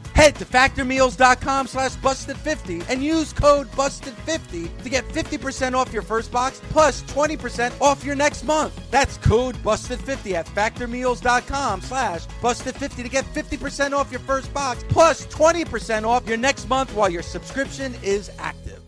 Head 0.21 0.35
to 0.35 0.45
factormeals.com 0.45 1.65
slash 1.65 1.95
busted50 1.95 2.85
and 2.89 3.03
use 3.03 3.33
code 3.33 3.67
busted50 3.71 4.83
to 4.83 4.87
get 4.87 5.03
50% 5.07 5.73
off 5.73 5.91
your 5.91 6.03
first 6.03 6.31
box 6.31 6.61
plus 6.69 7.01
20% 7.05 7.81
off 7.81 8.05
your 8.05 8.13
next 8.13 8.43
month. 8.43 8.79
That's 8.91 9.17
code 9.17 9.55
busted50 9.63 10.33
at 10.33 10.45
factormeals.com 10.45 11.81
slash 11.81 12.27
busted50 12.39 13.01
to 13.01 13.09
get 13.09 13.25
50% 13.33 13.93
off 13.93 14.11
your 14.11 14.19
first 14.19 14.53
box 14.53 14.85
plus 14.89 15.25
20% 15.25 16.03
off 16.07 16.27
your 16.27 16.37
next 16.37 16.69
month 16.69 16.93
while 16.93 17.09
your 17.09 17.23
subscription 17.23 17.95
is 18.03 18.29
active. 18.37 18.79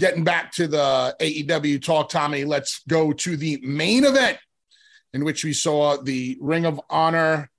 Getting 0.00 0.24
back 0.24 0.50
to 0.54 0.66
the 0.66 1.14
AEW 1.20 1.80
talk, 1.80 2.08
Tommy, 2.08 2.44
let's 2.44 2.82
go 2.88 3.12
to 3.12 3.36
the 3.36 3.60
main 3.62 4.04
event 4.04 4.38
in 5.12 5.24
which 5.24 5.44
we 5.44 5.52
saw 5.52 5.96
the 5.96 6.36
Ring 6.40 6.66
of 6.66 6.80
Honor 6.90 7.52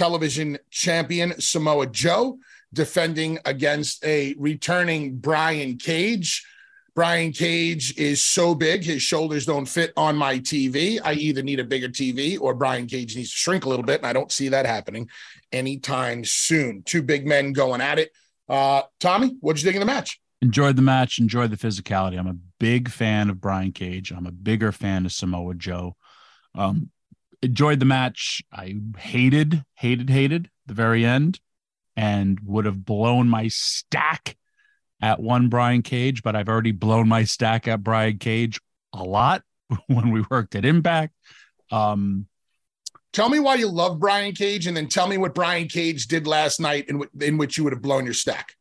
television 0.00 0.56
champion 0.70 1.38
Samoa 1.38 1.86
Joe 1.86 2.38
defending 2.72 3.38
against 3.44 4.02
a 4.02 4.34
returning 4.38 5.16
Brian 5.16 5.76
Cage. 5.76 6.42
Brian 6.94 7.32
Cage 7.32 7.94
is 7.98 8.22
so 8.22 8.54
big, 8.54 8.82
his 8.82 9.02
shoulders 9.02 9.44
don't 9.44 9.66
fit 9.66 9.92
on 9.98 10.16
my 10.16 10.38
TV. 10.38 10.98
I 11.04 11.12
either 11.12 11.42
need 11.42 11.60
a 11.60 11.64
bigger 11.64 11.90
TV 11.90 12.40
or 12.40 12.54
Brian 12.54 12.86
Cage 12.86 13.14
needs 13.14 13.30
to 13.30 13.36
shrink 13.36 13.66
a 13.66 13.68
little 13.68 13.84
bit. 13.84 14.00
And 14.00 14.06
I 14.06 14.14
don't 14.14 14.32
see 14.32 14.48
that 14.48 14.64
happening 14.64 15.10
anytime 15.52 16.24
soon. 16.24 16.82
Two 16.82 17.02
big 17.02 17.26
men 17.26 17.52
going 17.52 17.82
at 17.82 17.98
it. 17.98 18.10
Uh, 18.48 18.84
Tommy, 19.00 19.36
what'd 19.40 19.60
you 19.60 19.66
think 19.66 19.76
of 19.76 19.86
the 19.86 19.92
match? 19.92 20.18
Enjoyed 20.40 20.76
the 20.76 20.82
match, 20.82 21.18
enjoyed 21.18 21.50
the 21.50 21.58
physicality. 21.58 22.18
I'm 22.18 22.26
a 22.26 22.38
big 22.58 22.88
fan 22.88 23.28
of 23.28 23.38
Brian 23.38 23.72
Cage. 23.72 24.12
I'm 24.12 24.26
a 24.26 24.32
bigger 24.32 24.72
fan 24.72 25.04
of 25.04 25.12
Samoa 25.12 25.56
Joe. 25.56 25.94
Um, 26.54 26.88
enjoyed 27.42 27.80
the 27.80 27.86
match. 27.86 28.42
I 28.52 28.76
hated, 28.98 29.64
hated, 29.74 30.10
hated 30.10 30.50
the 30.66 30.74
very 30.74 31.04
end 31.04 31.40
and 31.96 32.38
would 32.44 32.64
have 32.64 32.84
blown 32.84 33.28
my 33.28 33.48
stack 33.48 34.36
at 35.00 35.20
one 35.20 35.48
Brian 35.48 35.82
Cage, 35.82 36.22
but 36.22 36.36
I've 36.36 36.48
already 36.48 36.72
blown 36.72 37.08
my 37.08 37.24
stack 37.24 37.66
at 37.66 37.82
Brian 37.82 38.18
Cage 38.18 38.60
a 38.92 39.02
lot 39.02 39.42
when 39.86 40.10
we 40.10 40.24
worked 40.30 40.54
at 40.54 40.64
Impact. 40.64 41.14
Um, 41.70 42.26
tell 43.12 43.28
me 43.28 43.38
why 43.38 43.54
you 43.56 43.68
love 43.68 43.98
Brian 43.98 44.34
Cage, 44.34 44.66
and 44.66 44.76
then 44.76 44.88
tell 44.88 45.06
me 45.06 45.18
what 45.18 45.34
Brian 45.34 45.68
Cage 45.68 46.06
did 46.06 46.26
last 46.26 46.60
night 46.60 46.88
in, 46.88 46.98
w- 46.98 47.10
in 47.20 47.38
which 47.38 47.56
you 47.56 47.64
would 47.64 47.72
have 47.72 47.82
blown 47.82 48.04
your 48.04 48.14
stack. 48.14 48.54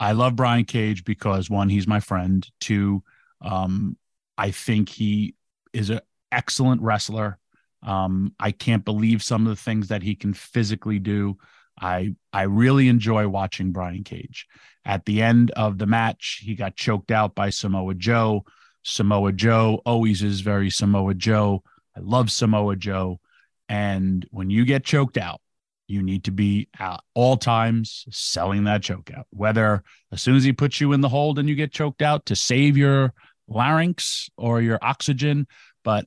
I 0.00 0.12
love 0.12 0.34
Brian 0.36 0.64
Cage 0.64 1.04
because 1.04 1.48
one, 1.48 1.68
he's 1.68 1.86
my 1.86 2.00
friend. 2.00 2.46
Two, 2.60 3.04
um, 3.40 3.96
I 4.36 4.50
think 4.50 4.88
he 4.88 5.34
is 5.72 5.90
an 5.90 6.00
excellent 6.32 6.82
wrestler. 6.82 7.38
Um, 7.84 8.34
I 8.40 8.50
can't 8.50 8.84
believe 8.84 9.22
some 9.22 9.46
of 9.46 9.56
the 9.56 9.62
things 9.62 9.88
that 9.88 10.02
he 10.02 10.14
can 10.14 10.34
physically 10.34 10.98
do. 10.98 11.36
I 11.80 12.14
I 12.32 12.42
really 12.42 12.88
enjoy 12.88 13.28
watching 13.28 13.72
Brian 13.72 14.04
Cage. 14.04 14.46
At 14.84 15.04
the 15.06 15.22
end 15.22 15.50
of 15.52 15.78
the 15.78 15.86
match, 15.86 16.42
he 16.44 16.54
got 16.54 16.76
choked 16.76 17.10
out 17.10 17.34
by 17.34 17.50
Samoa 17.50 17.94
Joe. 17.94 18.44
Samoa 18.82 19.32
Joe 19.32 19.80
always 19.84 20.22
is 20.22 20.40
very 20.40 20.70
Samoa 20.70 21.14
Joe. 21.14 21.62
I 21.96 22.00
love 22.00 22.30
Samoa 22.30 22.76
Joe. 22.76 23.20
And 23.68 24.26
when 24.30 24.50
you 24.50 24.64
get 24.64 24.84
choked 24.84 25.16
out, 25.16 25.40
you 25.86 26.02
need 26.02 26.24
to 26.24 26.30
be 26.30 26.68
at 26.78 27.00
all 27.14 27.36
times 27.36 28.04
selling 28.10 28.64
that 28.64 28.82
choke 28.82 29.10
out. 29.16 29.26
Whether 29.30 29.82
as 30.12 30.22
soon 30.22 30.36
as 30.36 30.44
he 30.44 30.52
puts 30.52 30.80
you 30.80 30.92
in 30.92 31.00
the 31.00 31.08
hold 31.08 31.38
and 31.38 31.48
you 31.48 31.54
get 31.54 31.72
choked 31.72 32.02
out 32.02 32.26
to 32.26 32.36
save 32.36 32.76
your 32.76 33.12
larynx 33.48 34.30
or 34.36 34.60
your 34.60 34.78
oxygen, 34.82 35.46
but 35.82 36.06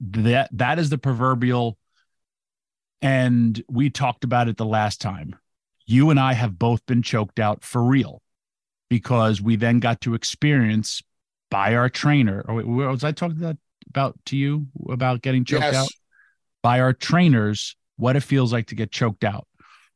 that 0.00 0.50
that 0.52 0.78
is 0.78 0.90
the 0.90 0.98
proverbial 0.98 1.78
and 3.02 3.62
we 3.68 3.90
talked 3.90 4.24
about 4.24 4.48
it 4.48 4.56
the 4.56 4.66
last 4.66 5.00
time. 5.00 5.36
You 5.86 6.10
and 6.10 6.18
i 6.18 6.32
have 6.32 6.58
both 6.58 6.84
been 6.86 7.02
choked 7.02 7.38
out 7.38 7.62
for 7.62 7.82
real 7.82 8.20
because 8.88 9.40
we 9.40 9.56
then 9.56 9.80
got 9.80 10.00
to 10.02 10.14
experience 10.14 11.02
by 11.50 11.74
our 11.74 11.88
trainer. 11.88 12.44
Or 12.48 12.54
was 12.64 13.04
i 13.04 13.12
talking 13.12 13.38
that 13.38 13.58
about 13.88 14.18
to 14.26 14.36
you 14.36 14.66
about 14.88 15.22
getting 15.22 15.44
choked 15.44 15.62
yes. 15.62 15.74
out? 15.74 15.88
By 16.62 16.80
our 16.80 16.92
trainers 16.92 17.76
what 17.96 18.16
it 18.16 18.20
feels 18.20 18.52
like 18.52 18.66
to 18.66 18.74
get 18.74 18.90
choked 18.90 19.24
out. 19.24 19.46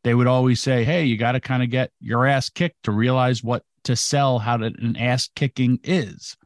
They 0.04 0.14
would 0.14 0.28
always 0.28 0.60
say 0.60 0.84
hey 0.84 1.04
you 1.04 1.16
got 1.16 1.32
to 1.32 1.40
kind 1.40 1.62
of 1.62 1.70
get 1.70 1.90
your 2.00 2.26
ass 2.26 2.48
kicked 2.48 2.84
to 2.84 2.92
realize 2.92 3.42
what 3.42 3.64
to 3.84 3.96
sell 3.96 4.38
how 4.38 4.58
to, 4.58 4.66
an 4.66 4.96
ass 4.96 5.28
kicking 5.34 5.80
is. 5.82 6.36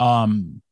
Um 0.00 0.62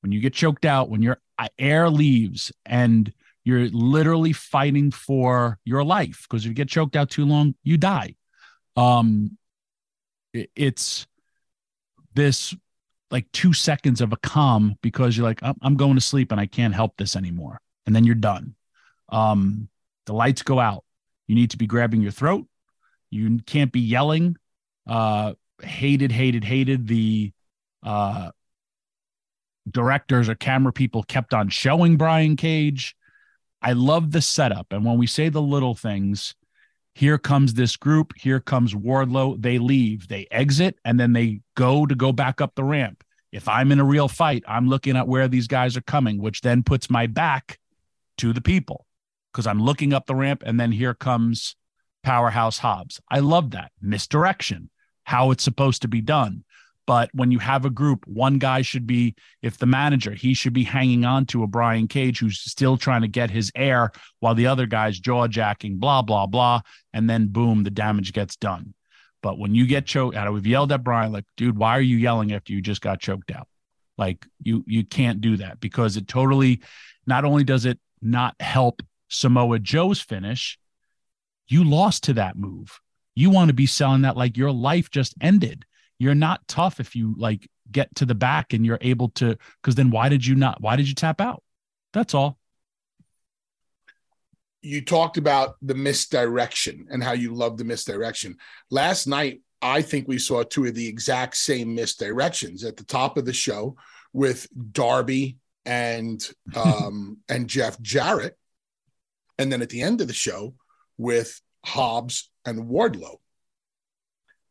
when 0.00 0.12
you 0.12 0.20
get 0.20 0.32
choked 0.32 0.64
out 0.64 0.88
when 0.88 1.02
your 1.02 1.20
air 1.58 1.88
leaves 1.90 2.52
and 2.66 3.12
you're 3.44 3.68
literally 3.68 4.32
fighting 4.32 4.90
for 4.90 5.58
your 5.64 5.84
life. 5.84 6.26
Because 6.28 6.44
if 6.44 6.48
you 6.48 6.54
get 6.54 6.68
choked 6.68 6.96
out 6.96 7.10
too 7.10 7.24
long 7.24 7.54
you 7.62 7.76
die. 7.76 8.14
Um 8.76 9.36
it's 10.32 11.06
this 12.14 12.54
like 13.10 13.30
two 13.32 13.52
seconds 13.52 14.00
of 14.00 14.12
a 14.12 14.18
calm 14.18 14.76
because 14.82 15.16
you're 15.16 15.26
like 15.26 15.40
i'm 15.62 15.76
going 15.76 15.94
to 15.94 16.00
sleep 16.00 16.30
and 16.30 16.40
i 16.40 16.46
can't 16.46 16.74
help 16.74 16.96
this 16.96 17.16
anymore. 17.16 17.60
And 17.86 17.96
then 17.96 18.04
you're 18.04 18.14
done. 18.14 18.54
Um 19.08 19.68
the 20.06 20.12
lights 20.12 20.42
go 20.42 20.58
out. 20.58 20.84
You 21.26 21.34
need 21.34 21.50
to 21.50 21.58
be 21.58 21.66
grabbing 21.66 22.00
your 22.00 22.12
throat. 22.12 22.46
You 23.10 23.38
can't 23.40 23.72
be 23.72 23.80
yelling. 23.80 24.36
Uh 24.86 25.34
hated 25.62 26.12
hated 26.12 26.44
hated 26.44 26.86
the 26.86 27.32
uh 27.82 28.30
directors 29.72 30.28
or 30.28 30.34
camera 30.34 30.72
people 30.72 31.02
kept 31.02 31.34
on 31.34 31.48
showing 31.48 31.96
Brian 31.96 32.36
Cage. 32.36 32.96
I 33.60 33.72
love 33.72 34.12
the 34.12 34.22
setup. 34.22 34.72
And 34.72 34.84
when 34.84 34.98
we 34.98 35.06
say 35.06 35.28
the 35.28 35.42
little 35.42 35.74
things, 35.74 36.34
here 36.94 37.18
comes 37.18 37.54
this 37.54 37.76
group, 37.76 38.12
here 38.16 38.40
comes 38.40 38.74
Wardlow. 38.74 39.40
They 39.40 39.58
leave, 39.58 40.08
they 40.08 40.26
exit, 40.30 40.78
and 40.84 40.98
then 40.98 41.12
they 41.12 41.40
go 41.54 41.86
to 41.86 41.94
go 41.94 42.12
back 42.12 42.40
up 42.40 42.54
the 42.54 42.64
ramp. 42.64 43.04
If 43.30 43.46
I'm 43.46 43.70
in 43.72 43.80
a 43.80 43.84
real 43.84 44.08
fight, 44.08 44.42
I'm 44.48 44.68
looking 44.68 44.96
at 44.96 45.06
where 45.06 45.28
these 45.28 45.46
guys 45.46 45.76
are 45.76 45.82
coming, 45.82 46.20
which 46.20 46.40
then 46.40 46.62
puts 46.62 46.90
my 46.90 47.06
back 47.06 47.58
to 48.18 48.32
the 48.32 48.40
people 48.40 48.86
because 49.32 49.46
I'm 49.46 49.62
looking 49.62 49.92
up 49.92 50.06
the 50.06 50.14
ramp, 50.14 50.42
and 50.44 50.58
then 50.58 50.72
here 50.72 50.94
comes 50.94 51.54
Powerhouse 52.02 52.58
Hobbs. 52.58 53.00
I 53.08 53.20
love 53.20 53.50
that 53.50 53.70
misdirection, 53.80 54.70
how 55.04 55.30
it's 55.30 55.44
supposed 55.44 55.82
to 55.82 55.88
be 55.88 56.00
done. 56.00 56.44
But 56.88 57.10
when 57.12 57.30
you 57.30 57.38
have 57.38 57.66
a 57.66 57.70
group, 57.70 58.06
one 58.06 58.38
guy 58.38 58.62
should 58.62 58.86
be, 58.86 59.14
if 59.42 59.58
the 59.58 59.66
manager, 59.66 60.12
he 60.12 60.32
should 60.32 60.54
be 60.54 60.64
hanging 60.64 61.04
on 61.04 61.26
to 61.26 61.42
a 61.42 61.46
Brian 61.46 61.86
Cage 61.86 62.18
who's 62.18 62.40
still 62.40 62.78
trying 62.78 63.02
to 63.02 63.08
get 63.08 63.30
his 63.30 63.52
air 63.54 63.92
while 64.20 64.34
the 64.34 64.46
other 64.46 64.64
guy's 64.64 64.98
jaw 64.98 65.26
jacking, 65.26 65.76
blah, 65.76 66.00
blah, 66.00 66.24
blah. 66.24 66.62
And 66.94 67.08
then 67.08 67.26
boom, 67.26 67.62
the 67.62 67.70
damage 67.70 68.14
gets 68.14 68.36
done. 68.36 68.72
But 69.22 69.38
when 69.38 69.54
you 69.54 69.66
get 69.66 69.84
choked 69.84 70.16
out, 70.16 70.32
we've 70.32 70.46
yelled 70.46 70.72
at 70.72 70.82
Brian, 70.82 71.12
like, 71.12 71.26
dude, 71.36 71.58
why 71.58 71.76
are 71.76 71.82
you 71.82 71.98
yelling 71.98 72.32
after 72.32 72.54
you 72.54 72.62
just 72.62 72.80
got 72.80 73.00
choked 73.00 73.32
out? 73.32 73.48
Like 73.98 74.24
you 74.42 74.64
you 74.66 74.82
can't 74.82 75.20
do 75.20 75.36
that 75.36 75.60
because 75.60 75.98
it 75.98 76.08
totally 76.08 76.62
not 77.06 77.26
only 77.26 77.44
does 77.44 77.66
it 77.66 77.78
not 78.00 78.34
help 78.40 78.80
Samoa 79.08 79.58
Joe's 79.58 80.00
finish, 80.00 80.58
you 81.48 81.64
lost 81.64 82.04
to 82.04 82.14
that 82.14 82.36
move. 82.36 82.80
You 83.14 83.28
want 83.28 83.48
to 83.48 83.54
be 83.54 83.66
selling 83.66 84.02
that 84.02 84.16
like 84.16 84.38
your 84.38 84.52
life 84.52 84.90
just 84.90 85.14
ended 85.20 85.66
you're 85.98 86.14
not 86.14 86.46
tough 86.48 86.80
if 86.80 86.94
you 86.94 87.14
like 87.18 87.48
get 87.70 87.94
to 87.96 88.06
the 88.06 88.14
back 88.14 88.52
and 88.52 88.64
you're 88.64 88.78
able 88.80 89.10
to 89.10 89.36
because 89.60 89.74
then 89.74 89.90
why 89.90 90.08
did 90.08 90.24
you 90.24 90.34
not 90.34 90.60
why 90.60 90.76
did 90.76 90.88
you 90.88 90.94
tap 90.94 91.20
out? 91.20 91.42
That's 91.92 92.14
all. 92.14 92.38
You 94.62 94.84
talked 94.84 95.16
about 95.16 95.56
the 95.62 95.74
misdirection 95.74 96.86
and 96.90 97.02
how 97.02 97.12
you 97.12 97.32
love 97.32 97.58
the 97.58 97.64
misdirection. 97.64 98.36
Last 98.70 99.06
night 99.06 99.40
i 99.60 99.82
think 99.82 100.06
we 100.06 100.18
saw 100.18 100.44
two 100.44 100.66
of 100.66 100.74
the 100.74 100.86
exact 100.86 101.36
same 101.36 101.76
misdirections 101.76 102.64
at 102.64 102.76
the 102.76 102.84
top 102.84 103.18
of 103.18 103.24
the 103.24 103.32
show 103.32 103.74
with 104.12 104.46
darby 104.70 105.36
and 105.66 106.30
um 106.56 107.18
and 107.28 107.48
jeff 107.48 107.80
jarrett. 107.80 108.36
And 109.40 109.52
then 109.52 109.62
at 109.62 109.68
the 109.68 109.82
end 109.82 110.00
of 110.00 110.08
the 110.08 110.14
show 110.14 110.54
with 110.96 111.40
hobbs 111.64 112.30
and 112.44 112.64
wardlow 112.64 113.16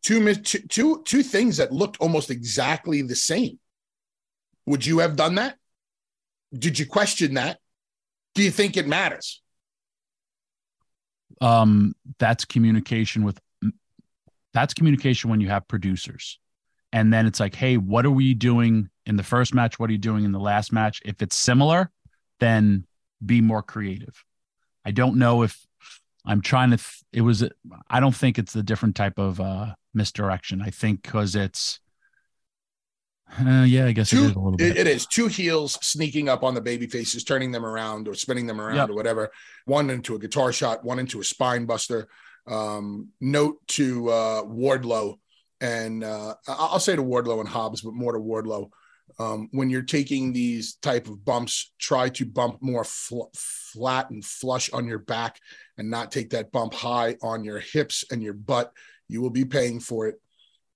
two, 0.04 0.34
two, 0.36 1.04
two 1.04 1.24
things 1.24 1.58
that 1.58 1.72
looked 1.72 1.98
almost 2.00 2.32
exactly 2.32 3.02
the 3.02 3.16
same. 3.16 3.60
Would 4.66 4.86
you 4.86 5.00
have 5.00 5.16
done 5.16 5.36
that? 5.36 5.58
Did 6.54 6.80
you 6.80 6.86
question 6.86 7.36
that? 7.36 7.60
Do 8.36 8.44
you 8.44 8.52
think 8.52 8.78
it 8.78 8.88
matters? 8.88 9.42
Um, 11.42 11.96
that's 12.20 12.46
communication 12.46 13.24
with 13.24 13.40
that's 14.54 14.74
communication 14.74 15.30
when 15.30 15.40
you 15.40 15.50
have 15.50 15.68
producers. 15.68 16.40
And 16.92 17.14
then 17.14 17.28
it's 17.28 17.40
like, 17.40 17.54
hey, 17.54 17.78
what 17.78 18.06
are 18.06 18.12
we 18.12 18.34
doing 18.34 18.90
in 19.06 19.18
the 19.18 19.24
first 19.24 19.54
match? 19.54 19.78
What 19.78 19.90
are 19.90 19.94
you 19.94 20.00
doing 20.00 20.24
in 20.24 20.32
the 20.32 20.40
last 20.40 20.74
match? 20.74 21.02
If 21.06 21.22
it's 21.22 21.36
similar, 21.36 21.92
then 22.40 22.88
be 23.24 23.42
more 23.42 23.62
creative. 23.62 24.24
I 24.84 24.92
don't 24.92 25.18
know 25.18 25.44
if 25.44 25.66
I'm 26.26 26.42
trying 26.42 26.72
to, 26.72 26.78
th- 26.78 27.04
it 27.12 27.22
was, 27.22 27.44
I 27.90 28.00
don't 28.00 28.16
think 28.16 28.40
it's 28.40 28.56
a 28.56 28.64
different 28.64 28.96
type 28.96 29.20
of 29.20 29.40
uh, 29.40 29.76
misdirection. 29.98 30.62
I 30.62 30.70
think 30.70 31.02
because 31.02 31.36
it's, 31.36 31.82
uh, 33.40 33.66
yeah, 33.68 33.88
I 33.88 33.92
guess 33.92 34.12
two, 34.12 34.18
it 34.18 34.24
is 34.24 34.36
a 34.36 34.40
little 34.40 34.56
bit. 34.56 34.78
It 34.78 34.88
is 34.88 35.06
two 35.06 35.28
heels 35.28 35.78
sneaking 35.82 36.30
up 36.30 36.44
on 36.44 36.54
the 36.54 36.62
baby 36.62 36.88
faces, 36.88 37.26
turning 37.26 37.52
them 37.52 37.66
around 37.66 38.08
or 38.08 38.14
spinning 38.14 38.48
them 38.48 38.62
around 38.62 38.76
yep. 38.76 38.90
or 38.90 38.94
whatever. 38.94 39.32
One 39.66 39.90
into 39.90 40.16
a 40.16 40.20
guitar 40.20 40.54
shot, 40.54 40.86
one 40.86 41.00
into 41.00 41.20
a 41.20 41.24
spine 41.26 41.66
buster. 41.66 42.08
Um, 42.48 43.10
note 43.20 43.58
to 43.70 44.10
uh, 44.10 44.44
Wardlow, 44.44 45.18
and 45.60 46.06
uh, 46.06 46.36
I'll 46.48 46.80
say 46.80 46.96
to 46.96 47.04
Wardlow 47.04 47.42
and 47.42 47.50
Hobbs, 47.50 47.82
but 47.82 47.94
more 47.94 48.14
to 48.14 48.20
Wardlow. 48.20 48.70
Um, 49.20 49.50
when 49.52 49.70
you're 49.70 49.82
taking 49.82 50.32
these 50.32 50.76
type 50.76 51.08
of 51.08 51.26
bumps, 51.26 51.74
try 51.80 52.08
to 52.10 52.26
bump 52.26 52.60
more 52.62 52.86
fl- 52.86 53.32
flat 53.36 54.10
and 54.12 54.24
flush 54.24 54.72
on 54.72 54.88
your 54.88 55.00
back, 55.00 55.40
and 55.78 55.90
not 55.90 56.12
take 56.12 56.30
that 56.30 56.54
bump 56.54 56.74
high 56.74 57.18
on 57.22 57.44
your 57.44 57.60
hips 57.60 58.06
and 58.12 58.24
your 58.24 58.34
butt 58.34 58.72
you 59.08 59.22
will 59.22 59.30
be 59.30 59.46
paying 59.46 59.80
for 59.80 60.08
it 60.08 60.22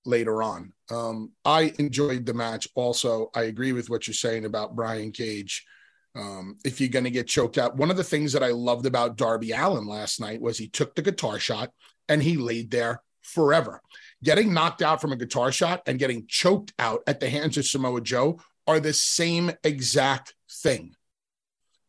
later 0.04 0.42
on. 0.42 0.72
Um, 0.90 1.32
I 1.44 1.72
enjoyed 1.78 2.26
the 2.26 2.34
match 2.34 2.68
also. 2.74 3.30
I 3.34 3.44
agree 3.44 3.72
with 3.72 3.88
what 3.88 4.06
you're 4.06 4.14
saying 4.14 4.44
about 4.44 4.76
Brian 4.76 5.12
Cage. 5.12 5.64
Um, 6.14 6.58
if 6.64 6.80
you're 6.80 6.90
going 6.90 7.04
to 7.04 7.10
get 7.10 7.26
choked 7.26 7.56
out, 7.56 7.76
one 7.76 7.90
of 7.90 7.96
the 7.96 8.04
things 8.04 8.32
that 8.32 8.42
I 8.42 8.48
loved 8.48 8.86
about 8.86 9.16
Darby 9.16 9.52
Allin 9.52 9.86
last 9.86 10.20
night 10.20 10.40
was 10.40 10.58
he 10.58 10.68
took 10.68 10.94
the 10.94 11.02
guitar 11.02 11.38
shot 11.38 11.70
and 12.08 12.22
he 12.22 12.36
laid 12.36 12.70
there 12.70 13.02
forever. 13.22 13.80
Getting 14.22 14.52
knocked 14.52 14.82
out 14.82 15.00
from 15.00 15.12
a 15.12 15.16
guitar 15.16 15.52
shot 15.52 15.82
and 15.86 15.98
getting 15.98 16.26
choked 16.28 16.72
out 16.78 17.00
at 17.06 17.20
the 17.20 17.30
hands 17.30 17.56
of 17.56 17.64
Samoa 17.64 18.00
Joe 18.00 18.40
are 18.66 18.80
the 18.80 18.92
same 18.92 19.52
exact 19.64 20.34
thing. 20.50 20.94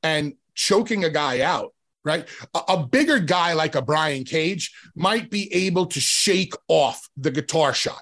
And 0.01 0.35
choking 0.55 1.03
a 1.03 1.09
guy 1.09 1.41
out 1.41 1.73
right? 2.03 2.27
A, 2.53 2.59
a, 2.69 2.87
bigger 2.87 3.19
guy 3.19 3.53
like 3.53 3.75
a 3.75 3.81
Brian 3.81 4.23
Cage 4.23 4.73
might 4.95 5.29
be 5.29 5.53
able 5.53 5.85
to 5.87 5.99
shake 5.99 6.53
off 6.67 7.07
the 7.17 7.31
guitar 7.31 7.73
shot, 7.73 8.01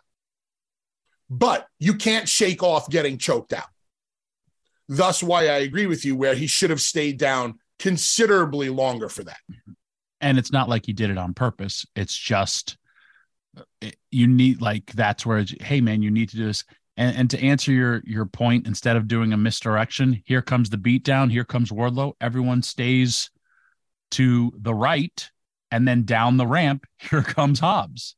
but 1.29 1.67
you 1.79 1.95
can't 1.95 2.27
shake 2.27 2.63
off 2.63 2.89
getting 2.89 3.17
choked 3.17 3.53
out. 3.53 3.67
Thus, 4.87 5.23
why 5.23 5.43
I 5.43 5.59
agree 5.59 5.85
with 5.85 6.03
you, 6.03 6.15
where 6.15 6.35
he 6.35 6.47
should 6.47 6.69
have 6.69 6.81
stayed 6.81 7.17
down 7.17 7.59
considerably 7.79 8.69
longer 8.69 9.09
for 9.09 9.23
that. 9.23 9.39
And 10.19 10.37
it's 10.37 10.51
not 10.51 10.69
like 10.69 10.85
he 10.85 10.93
did 10.93 11.09
it 11.09 11.17
on 11.17 11.33
purpose. 11.33 11.85
It's 11.95 12.15
just 12.15 12.77
uh, 13.57 13.89
you 14.11 14.27
need 14.27 14.61
like 14.61 14.91
that's 14.93 15.25
where 15.25 15.45
hey 15.61 15.81
man, 15.81 16.01
you 16.01 16.11
need 16.11 16.29
to 16.29 16.37
do 16.37 16.45
this. 16.45 16.63
And, 16.97 17.15
and, 17.15 17.29
to 17.29 17.41
answer 17.41 17.71
your 17.71 18.01
your 18.05 18.25
point, 18.25 18.67
instead 18.67 18.97
of 18.97 19.07
doing 19.07 19.33
a 19.33 19.37
misdirection, 19.37 20.21
here 20.25 20.41
comes 20.41 20.69
the 20.69 20.77
beat 20.77 21.03
down. 21.03 21.29
Here 21.29 21.45
comes 21.45 21.71
Wardlow. 21.71 22.13
Everyone 22.19 22.61
stays 22.61 23.31
to 24.11 24.51
the 24.57 24.73
right 24.73 25.29
and 25.71 25.87
then 25.87 26.03
down 26.03 26.37
the 26.37 26.47
ramp, 26.47 26.85
here 26.97 27.23
comes 27.23 27.59
Hobbs. 27.59 28.15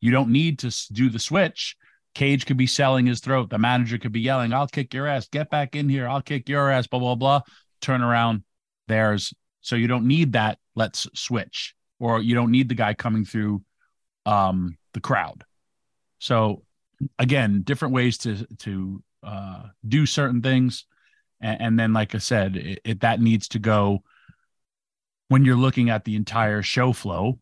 You 0.00 0.10
don't 0.10 0.30
need 0.30 0.60
to 0.60 0.74
do 0.92 1.08
the 1.08 1.18
switch. 1.18 1.76
Cage 2.14 2.46
could 2.46 2.56
be 2.56 2.66
selling 2.66 3.06
his 3.06 3.20
throat. 3.20 3.50
The 3.50 3.58
manager 3.58 3.98
could 3.98 4.12
be 4.12 4.20
yelling, 4.20 4.52
I'll 4.52 4.66
kick 4.66 4.94
your 4.94 5.06
ass. 5.06 5.28
Get 5.28 5.50
back 5.50 5.76
in 5.76 5.88
here. 5.88 6.08
I'll 6.08 6.22
kick 6.22 6.48
your 6.48 6.70
ass. 6.70 6.86
Blah, 6.86 7.00
blah, 7.00 7.14
blah. 7.14 7.40
Turn 7.80 8.02
around. 8.02 8.42
There's 8.88 9.34
so 9.60 9.74
you 9.76 9.88
don't 9.88 10.06
need 10.06 10.32
that. 10.32 10.58
Let's 10.74 11.08
switch. 11.14 11.74
Or 11.98 12.22
you 12.22 12.34
don't 12.34 12.52
need 12.52 12.68
the 12.68 12.74
guy 12.74 12.94
coming 12.94 13.24
through 13.24 13.62
um, 14.24 14.76
the 14.94 15.00
crowd. 15.00 15.44
So 16.18 16.62
again, 17.18 17.62
different 17.62 17.94
ways 17.94 18.18
to 18.18 18.46
to 18.58 19.02
uh, 19.22 19.62
do 19.86 20.06
certain 20.06 20.40
things. 20.40 20.86
And, 21.40 21.60
and 21.60 21.78
then, 21.78 21.92
like 21.92 22.14
I 22.14 22.18
said, 22.18 22.56
it, 22.56 22.80
it, 22.84 23.00
that 23.00 23.20
needs 23.20 23.48
to 23.48 23.58
go 23.58 24.02
when 25.28 25.44
you're 25.44 25.56
looking 25.56 25.90
at 25.90 26.04
the 26.04 26.16
entire 26.16 26.62
show 26.62 26.92
flow 26.92 27.38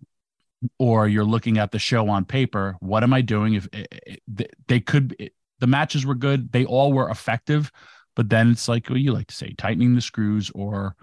or 0.79 1.07
you're 1.09 1.25
looking 1.25 1.59
at 1.59 1.71
the 1.71 1.79
show 1.79 2.09
on 2.09 2.25
paper 2.25 2.77
what 2.81 3.03
am 3.03 3.13
i 3.13 3.21
doing? 3.21 3.55
If 3.55 3.69
eh, 3.73 3.85
eh, 3.93 4.17
eh, 4.39 4.45
they 4.69 4.81
could 4.81 5.31
the 5.61 5.67
matches 5.67 6.05
were 6.05 6.15
good. 6.15 6.53
They 6.53 6.65
all 6.65 6.93
were 6.93 7.11
effective 7.11 7.71
but 8.17 8.29
then 8.29 8.51
it's 8.53 8.69
like 8.69 8.89
you 8.91 9.13
like 9.13 9.27
to 9.27 9.35
say 9.35 9.55
tightening 9.59 9.95
the 9.95 10.01
screws 10.01 10.51
or 10.55 10.95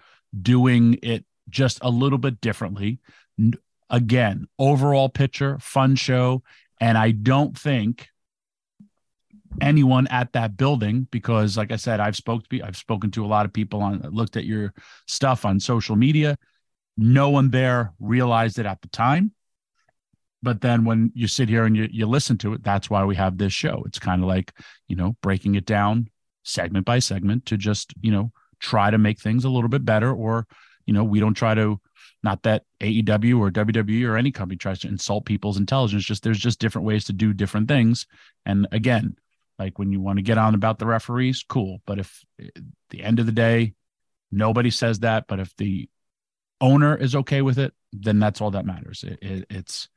doing 0.41 0.97
it 1.03 1.25
just 1.49 1.79
a 1.81 1.89
little 1.89 2.17
bit 2.17 2.39
differently. 2.41 2.99
Again 3.89 4.47
overall 4.57 5.09
picture 5.09 5.57
fun 5.59 5.95
show. 5.95 6.43
And 6.79 6.97
i 6.97 7.11
don't 7.11 7.57
think 7.57 8.09
anyone 9.59 10.07
at 10.07 10.31
that 10.33 10.55
building 10.55 11.07
because 11.11 11.57
like 11.57 11.71
i 11.71 11.75
said 11.75 11.99
i've 11.99 12.15
spoke 12.15 12.47
to 12.47 12.61
i've 12.61 12.77
spoken 12.77 13.11
to 13.11 13.25
a 13.25 13.27
lot 13.27 13.45
of 13.45 13.51
people 13.51 13.81
on 13.81 13.99
looked 14.11 14.37
at 14.37 14.45
your 14.45 14.73
stuff 15.07 15.43
on 15.43 15.59
social 15.59 15.95
media 15.95 16.37
no 16.97 17.29
one 17.29 17.49
there 17.49 17.93
realized 17.99 18.59
it 18.59 18.65
at 18.65 18.81
the 18.81 18.89
time. 18.89 19.31
But 20.43 20.61
then 20.61 20.85
when 20.85 21.11
you 21.13 21.27
sit 21.27 21.49
here 21.49 21.65
and 21.65 21.77
you, 21.77 21.87
you 21.91 22.07
listen 22.07 22.37
to 22.39 22.53
it, 22.53 22.63
that's 22.63 22.89
why 22.89 23.03
we 23.05 23.15
have 23.15 23.37
this 23.37 23.53
show. 23.53 23.83
It's 23.85 23.99
kind 23.99 24.23
of 24.23 24.27
like, 24.27 24.53
you 24.87 24.95
know, 24.95 25.15
breaking 25.21 25.55
it 25.55 25.65
down 25.65 26.09
segment 26.43 26.85
by 26.85 26.99
segment 26.99 27.45
to 27.47 27.57
just, 27.57 27.93
you 28.01 28.11
know, 28.11 28.31
try 28.59 28.89
to 28.89 28.97
make 28.97 29.19
things 29.19 29.45
a 29.45 29.49
little 29.49 29.69
bit 29.69 29.85
better. 29.85 30.11
Or, 30.11 30.47
you 30.85 30.93
know, 30.93 31.03
we 31.03 31.19
don't 31.19 31.35
try 31.35 31.53
to, 31.53 31.79
not 32.23 32.41
that 32.43 32.63
AEW 32.79 33.39
or 33.39 33.51
WWE 33.51 34.07
or 34.07 34.17
any 34.17 34.31
company 34.31 34.57
tries 34.57 34.79
to 34.79 34.87
insult 34.87 35.25
people's 35.25 35.57
intelligence, 35.57 36.03
just 36.03 36.23
there's 36.23 36.39
just 36.39 36.59
different 36.59 36.87
ways 36.87 37.05
to 37.05 37.13
do 37.13 37.33
different 37.33 37.67
things. 37.67 38.07
And 38.45 38.67
again, 38.71 39.15
like 39.59 39.77
when 39.77 39.91
you 39.91 40.01
want 40.01 40.17
to 40.17 40.23
get 40.23 40.39
on 40.39 40.55
about 40.55 40.79
the 40.79 40.87
referees, 40.87 41.45
cool. 41.47 41.81
But 41.85 41.99
if 41.99 42.25
at 42.39 42.63
the 42.89 43.03
end 43.03 43.19
of 43.19 43.27
the 43.27 43.31
day, 43.31 43.73
nobody 44.31 44.71
says 44.71 44.99
that, 44.99 45.25
but 45.27 45.39
if 45.39 45.55
the 45.57 45.87
owner 46.61 46.95
is 46.95 47.15
okay 47.15 47.41
with 47.41 47.59
it, 47.59 47.73
then 47.91 48.19
that's 48.19 48.39
all 48.39 48.51
that 48.51 48.65
matters. 48.65 49.03
It, 49.03 49.19
it, 49.21 49.45
it's, 49.49 49.89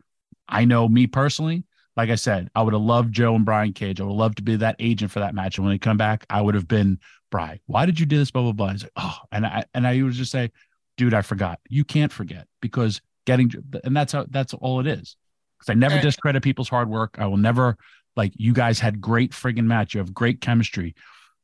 I 0.49 0.65
know 0.65 0.89
me 0.89 1.07
personally, 1.07 1.65
like 1.97 2.11
I 2.11 2.17
said, 2.17 2.51
I 2.55 2.63
would 2.63 2.73
have 2.73 2.83
loved 2.83 3.13
Joe 3.13 3.35
and 3.35 3.45
Brian 3.45 3.73
Cage. 3.73 4.01
I 4.01 4.05
would 4.05 4.13
love 4.13 4.35
to 4.37 4.43
be 4.43 4.57
that 4.57 4.77
agent 4.79 5.11
for 5.11 5.21
that 5.21 5.35
match. 5.35 5.59
And 5.59 5.65
when 5.65 5.75
they 5.75 5.79
come 5.79 5.97
back, 5.97 6.27
I 6.29 6.41
would 6.41 6.55
have 6.55 6.67
been 6.67 6.99
Brian. 7.31 7.61
Why 7.67 7.87
did 7.87 8.01
you 8.01 8.07
do 8.07 8.19
this? 8.19 8.31
Blah 8.31 8.43
blah 8.43 8.53
blah. 8.53 8.71
He's 8.71 8.83
like, 8.83 8.93
oh, 8.97 9.19
and 9.31 9.47
I 9.47 9.65
and 9.75 9.87
I 9.87 10.03
would 10.03 10.13
just 10.13 10.33
say, 10.33 10.51
dude, 10.97 11.15
I 11.15 11.23
forgot. 11.23 11.61
You 11.69 11.85
can't 11.85 12.13
forget 12.13 12.49
because 12.61 13.01
getting 13.27 13.53
and 13.85 13.97
that's 13.97 14.13
how 14.13 14.27
that's 14.29 14.55
all 14.55 14.81
it 14.81 14.87
is. 14.87 15.17
Because 15.59 15.71
I 15.71 15.75
never 15.75 16.01
discredit 16.01 16.43
people's 16.43 16.69
hard 16.69 16.89
work. 16.91 17.17
I 17.19 17.27
will 17.27 17.37
never 17.37 17.77
like 18.17 18.33
you 18.37 18.53
guys 18.53 18.81
had 18.81 19.01
great 19.01 19.33
friggin' 19.33 19.65
match. 19.65 19.95
You 19.95 19.99
have 19.99 20.13
great 20.13 20.41
chemistry. 20.41 20.95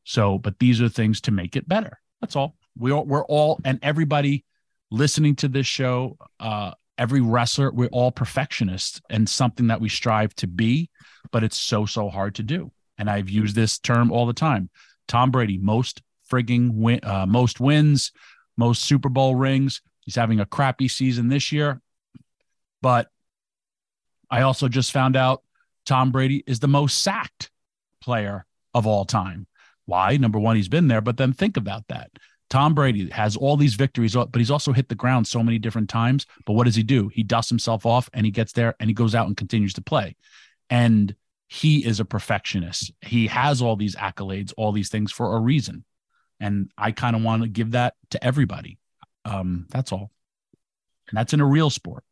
So, 0.04 0.38
but 0.38 0.58
these 0.58 0.80
are 0.80 0.88
things 0.88 1.20
to 1.22 1.30
make 1.30 1.54
it 1.54 1.68
better. 1.68 2.00
That's 2.20 2.34
all. 2.34 2.56
We 2.76 2.90
all, 2.90 3.04
we're 3.04 3.24
all 3.24 3.60
and 3.64 3.78
everybody 3.82 4.44
listening 4.90 5.36
to 5.36 5.48
this 5.48 5.66
show, 5.66 6.16
uh, 6.38 6.72
every 6.98 7.20
wrestler, 7.20 7.72
we're 7.72 7.88
all 7.88 8.12
perfectionists 8.12 9.00
and 9.08 9.28
something 9.28 9.68
that 9.68 9.80
we 9.80 9.88
strive 9.88 10.34
to 10.36 10.46
be, 10.46 10.90
but 11.30 11.44
it's 11.44 11.58
so, 11.58 11.86
so 11.86 12.08
hard 12.08 12.34
to 12.36 12.42
do. 12.42 12.70
And 12.98 13.08
I've 13.08 13.30
used 13.30 13.54
this 13.54 13.78
term 13.78 14.12
all 14.12 14.26
the 14.26 14.32
time. 14.32 14.68
Tom 15.08 15.30
Brady, 15.30 15.58
most 15.58 16.02
frigging 16.30 16.74
win, 16.74 17.00
uh, 17.02 17.26
most 17.26 17.60
wins, 17.60 18.12
most 18.56 18.82
Super 18.82 19.08
Bowl 19.08 19.34
rings. 19.34 19.80
He's 20.00 20.16
having 20.16 20.40
a 20.40 20.46
crappy 20.46 20.88
season 20.88 21.28
this 21.28 21.50
year. 21.50 21.80
But 22.82 23.08
I 24.30 24.42
also 24.42 24.68
just 24.68 24.92
found 24.92 25.16
out 25.16 25.42
Tom 25.86 26.12
Brady 26.12 26.44
is 26.46 26.60
the 26.60 26.68
most 26.68 27.02
sacked 27.02 27.50
player 28.02 28.46
of 28.74 28.86
all 28.86 29.04
time. 29.04 29.46
Why? 29.86 30.16
Number 30.16 30.38
one, 30.38 30.56
he's 30.56 30.68
been 30.68 30.88
there, 30.88 31.00
but 31.00 31.16
then 31.16 31.32
think 31.32 31.56
about 31.56 31.88
that. 31.88 32.10
Tom 32.50 32.74
Brady 32.74 33.08
has 33.10 33.36
all 33.36 33.56
these 33.56 33.74
victories, 33.74 34.14
but 34.14 34.34
he's 34.34 34.50
also 34.50 34.72
hit 34.72 34.88
the 34.88 34.94
ground 34.96 35.26
so 35.26 35.42
many 35.42 35.58
different 35.58 35.88
times. 35.88 36.26
But 36.44 36.54
what 36.54 36.64
does 36.64 36.74
he 36.74 36.82
do? 36.82 37.08
He 37.08 37.22
dusts 37.22 37.48
himself 37.48 37.86
off 37.86 38.10
and 38.12 38.26
he 38.26 38.32
gets 38.32 38.52
there 38.52 38.74
and 38.80 38.90
he 38.90 38.94
goes 38.94 39.14
out 39.14 39.28
and 39.28 39.36
continues 39.36 39.72
to 39.74 39.82
play. 39.82 40.16
And 40.68 41.14
he 41.46 41.84
is 41.84 42.00
a 42.00 42.04
perfectionist. 42.04 42.92
He 43.00 43.28
has 43.28 43.62
all 43.62 43.76
these 43.76 43.96
accolades, 43.96 44.52
all 44.56 44.72
these 44.72 44.88
things 44.88 45.12
for 45.12 45.36
a 45.36 45.40
reason. 45.40 45.84
And 46.40 46.70
I 46.76 46.90
kind 46.90 47.14
of 47.14 47.22
want 47.22 47.42
to 47.42 47.48
give 47.48 47.72
that 47.72 47.94
to 48.10 48.24
everybody. 48.24 48.78
Um, 49.24 49.66
that's 49.70 49.92
all. 49.92 50.10
And 51.08 51.16
that's 51.16 51.32
in 51.32 51.40
a 51.40 51.46
real 51.46 51.70
sport. 51.70 52.04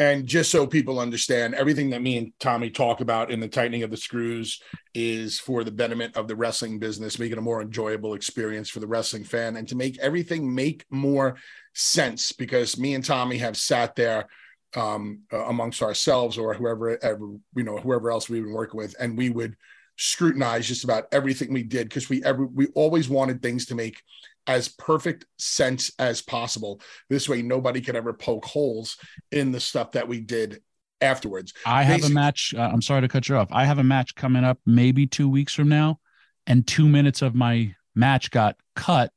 And 0.00 0.26
just 0.26 0.50
so 0.50 0.66
people 0.66 0.98
understand, 0.98 1.54
everything 1.54 1.90
that 1.90 2.00
me 2.00 2.16
and 2.16 2.32
Tommy 2.40 2.70
talk 2.70 3.02
about 3.02 3.30
in 3.30 3.38
the 3.38 3.46
tightening 3.46 3.82
of 3.82 3.90
the 3.90 3.98
screws 3.98 4.62
is 4.94 5.38
for 5.38 5.62
the 5.62 5.70
betterment 5.70 6.16
of 6.16 6.26
the 6.26 6.34
wrestling 6.34 6.78
business, 6.78 7.18
making 7.18 7.36
a 7.36 7.42
more 7.42 7.60
enjoyable 7.60 8.14
experience 8.14 8.70
for 8.70 8.80
the 8.80 8.86
wrestling 8.86 9.24
fan 9.24 9.56
and 9.56 9.68
to 9.68 9.76
make 9.76 9.98
everything 9.98 10.54
make 10.54 10.86
more 10.88 11.36
sense. 11.74 12.32
Because 12.32 12.78
me 12.78 12.94
and 12.94 13.04
Tommy 13.04 13.36
have 13.36 13.58
sat 13.58 13.94
there 13.94 14.26
um, 14.74 15.20
uh, 15.34 15.44
amongst 15.44 15.82
ourselves 15.82 16.38
or 16.38 16.54
whoever, 16.54 16.98
ever, 17.04 17.26
you 17.54 17.62
know, 17.62 17.76
whoever 17.76 18.10
else 18.10 18.30
we've 18.30 18.42
been 18.42 18.54
working 18.54 18.78
with, 18.78 18.94
and 18.98 19.18
we 19.18 19.28
would 19.28 19.54
scrutinize 19.98 20.66
just 20.66 20.82
about 20.82 21.08
everything 21.12 21.52
we 21.52 21.62
did 21.62 21.90
because 21.90 22.08
we 22.08 22.24
ever 22.24 22.46
we 22.46 22.68
always 22.68 23.10
wanted 23.10 23.42
things 23.42 23.66
to 23.66 23.74
make 23.74 24.00
as 24.46 24.68
perfect 24.68 25.26
sense 25.38 25.90
as 25.98 26.22
possible. 26.22 26.80
This 27.08 27.28
way, 27.28 27.42
nobody 27.42 27.80
could 27.80 27.96
ever 27.96 28.12
poke 28.12 28.44
holes 28.44 28.96
in 29.30 29.52
the 29.52 29.60
stuff 29.60 29.92
that 29.92 30.08
we 30.08 30.20
did 30.20 30.62
afterwards. 31.00 31.52
I 31.64 31.82
have 31.82 31.98
Basically, 31.98 32.12
a 32.12 32.14
match. 32.14 32.54
Uh, 32.56 32.70
I'm 32.72 32.82
sorry 32.82 33.02
to 33.02 33.08
cut 33.08 33.28
you 33.28 33.36
off. 33.36 33.48
I 33.50 33.64
have 33.64 33.78
a 33.78 33.84
match 33.84 34.14
coming 34.14 34.44
up 34.44 34.58
maybe 34.66 35.06
two 35.06 35.28
weeks 35.28 35.54
from 35.54 35.68
now, 35.68 36.00
and 36.46 36.66
two 36.66 36.88
minutes 36.88 37.22
of 37.22 37.34
my 37.34 37.74
match 37.94 38.30
got 38.30 38.56
cut 38.74 39.12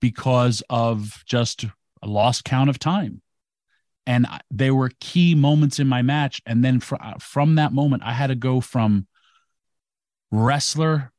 because 0.00 0.62
of 0.70 1.22
just 1.26 1.64
a 2.02 2.06
lost 2.06 2.44
count 2.44 2.70
of 2.70 2.78
time. 2.78 3.22
And 4.06 4.26
there 4.50 4.74
were 4.74 4.90
key 5.00 5.34
moments 5.34 5.78
in 5.78 5.86
my 5.86 6.02
match. 6.02 6.40
And 6.46 6.64
then 6.64 6.80
fr- 6.80 6.96
uh, 7.00 7.14
from 7.20 7.56
that 7.56 7.72
moment, 7.72 8.02
I 8.04 8.12
had 8.12 8.28
to 8.28 8.34
go 8.34 8.60
from 8.60 9.06
wrestler 10.30 11.12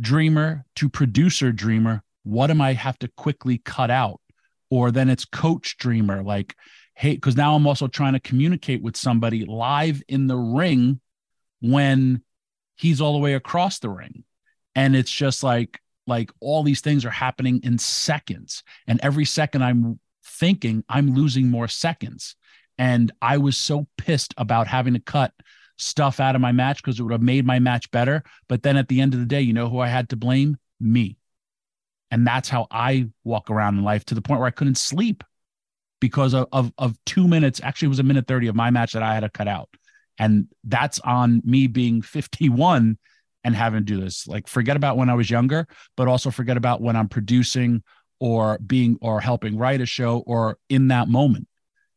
dreamer 0.00 0.64
to 0.76 0.88
producer 0.88 1.52
dreamer 1.52 2.02
what 2.30 2.50
am 2.50 2.60
I 2.60 2.74
have 2.74 2.98
to 3.00 3.08
quickly 3.16 3.58
cut 3.58 3.90
out? 3.90 4.20
Or 4.70 4.92
then 4.92 5.08
it's 5.08 5.24
coach 5.24 5.76
dreamer, 5.78 6.22
like, 6.22 6.54
hey, 6.94 7.14
because 7.14 7.36
now 7.36 7.56
I'm 7.56 7.66
also 7.66 7.88
trying 7.88 8.12
to 8.12 8.20
communicate 8.20 8.82
with 8.82 8.96
somebody 8.96 9.44
live 9.44 10.00
in 10.08 10.28
the 10.28 10.36
ring 10.36 11.00
when 11.60 12.22
he's 12.76 13.00
all 13.00 13.14
the 13.14 13.18
way 13.18 13.34
across 13.34 13.80
the 13.80 13.88
ring. 13.88 14.24
And 14.74 14.94
it's 14.94 15.10
just 15.10 15.42
like, 15.42 15.80
like 16.06 16.30
all 16.40 16.62
these 16.62 16.80
things 16.80 17.04
are 17.04 17.10
happening 17.10 17.60
in 17.64 17.78
seconds. 17.78 18.62
And 18.86 19.00
every 19.02 19.24
second 19.24 19.64
I'm 19.64 19.98
thinking, 20.24 20.84
I'm 20.88 21.14
losing 21.14 21.48
more 21.48 21.68
seconds. 21.68 22.36
And 22.78 23.10
I 23.20 23.38
was 23.38 23.56
so 23.56 23.88
pissed 23.98 24.34
about 24.38 24.68
having 24.68 24.94
to 24.94 25.00
cut 25.00 25.32
stuff 25.78 26.20
out 26.20 26.34
of 26.34 26.40
my 26.40 26.52
match 26.52 26.82
because 26.82 27.00
it 27.00 27.02
would 27.02 27.12
have 27.12 27.22
made 27.22 27.44
my 27.44 27.58
match 27.58 27.90
better. 27.90 28.22
But 28.48 28.62
then 28.62 28.76
at 28.76 28.88
the 28.88 29.00
end 29.00 29.14
of 29.14 29.20
the 29.20 29.26
day, 29.26 29.40
you 29.40 29.52
know 29.52 29.68
who 29.68 29.80
I 29.80 29.88
had 29.88 30.08
to 30.10 30.16
blame? 30.16 30.58
Me. 30.78 31.16
And 32.10 32.26
that's 32.26 32.48
how 32.48 32.66
I 32.70 33.08
walk 33.24 33.50
around 33.50 33.78
in 33.78 33.84
life 33.84 34.04
to 34.06 34.14
the 34.14 34.22
point 34.22 34.40
where 34.40 34.48
I 34.48 34.52
couldn't 34.52 34.78
sleep 34.78 35.22
because 36.00 36.34
of, 36.34 36.48
of, 36.52 36.72
of 36.78 36.96
two 37.06 37.28
minutes. 37.28 37.60
Actually, 37.62 37.86
it 37.86 37.90
was 37.90 37.98
a 37.98 38.04
minute 38.04 38.26
30 38.26 38.48
of 38.48 38.56
my 38.56 38.70
match 38.70 38.92
that 38.92 39.02
I 39.02 39.14
had 39.14 39.20
to 39.20 39.28
cut 39.28 39.48
out. 39.48 39.68
And 40.18 40.48
that's 40.64 40.98
on 41.00 41.40
me 41.44 41.66
being 41.66 42.02
51 42.02 42.98
and 43.42 43.56
having 43.56 43.80
to 43.80 43.84
do 43.84 44.00
this. 44.00 44.26
Like, 44.26 44.48
forget 44.48 44.76
about 44.76 44.96
when 44.96 45.08
I 45.08 45.14
was 45.14 45.30
younger, 45.30 45.66
but 45.96 46.08
also 46.08 46.30
forget 46.30 46.56
about 46.56 46.82
when 46.82 46.96
I'm 46.96 47.08
producing 47.08 47.82
or 48.18 48.58
being 48.58 48.98
or 49.00 49.20
helping 49.20 49.56
write 49.56 49.80
a 49.80 49.86
show 49.86 50.18
or 50.26 50.58
in 50.68 50.88
that 50.88 51.08
moment. 51.08 51.48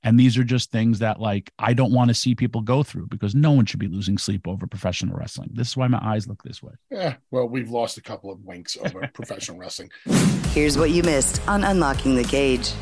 And 0.04 0.20
these 0.20 0.38
are 0.38 0.44
just 0.44 0.72
things 0.72 1.00
that 1.00 1.20
like 1.20 1.52
I 1.60 1.74
don't 1.74 1.94
want 1.94 2.10
to 2.10 2.14
see 2.14 2.36
people 2.36 2.62
go 2.62 2.84
through 2.84 3.08
because 3.08 3.34
no 3.34 3.52
one 3.52 3.66
should 3.66 3.80
be 3.80 3.88
losing 3.88 4.18
sleep 4.18 4.48
over 4.48 4.68
professional 4.68 5.16
wrestling. 5.16 5.50
This 5.54 5.70
is 5.70 5.78
why 5.78 5.88
my 5.88 6.00
eyes 6.02 6.28
look 6.28 6.44
this 6.44 6.62
way. 6.62 6.74
Yeah, 6.92 7.16
well, 7.32 7.48
we've 7.48 7.70
lost 7.70 7.98
a 7.98 8.02
couple 8.02 8.32
of 8.32 8.44
winks 8.44 8.78
over 8.78 9.08
professional 9.14 9.58
wrestling. 9.58 9.92
Here's 10.50 10.78
what 10.78 10.92
you 10.92 11.04
missed 11.04 11.42
on 11.48 11.64
Unlocking 11.64 12.16
the 12.16 12.24
Cage. 12.24 12.74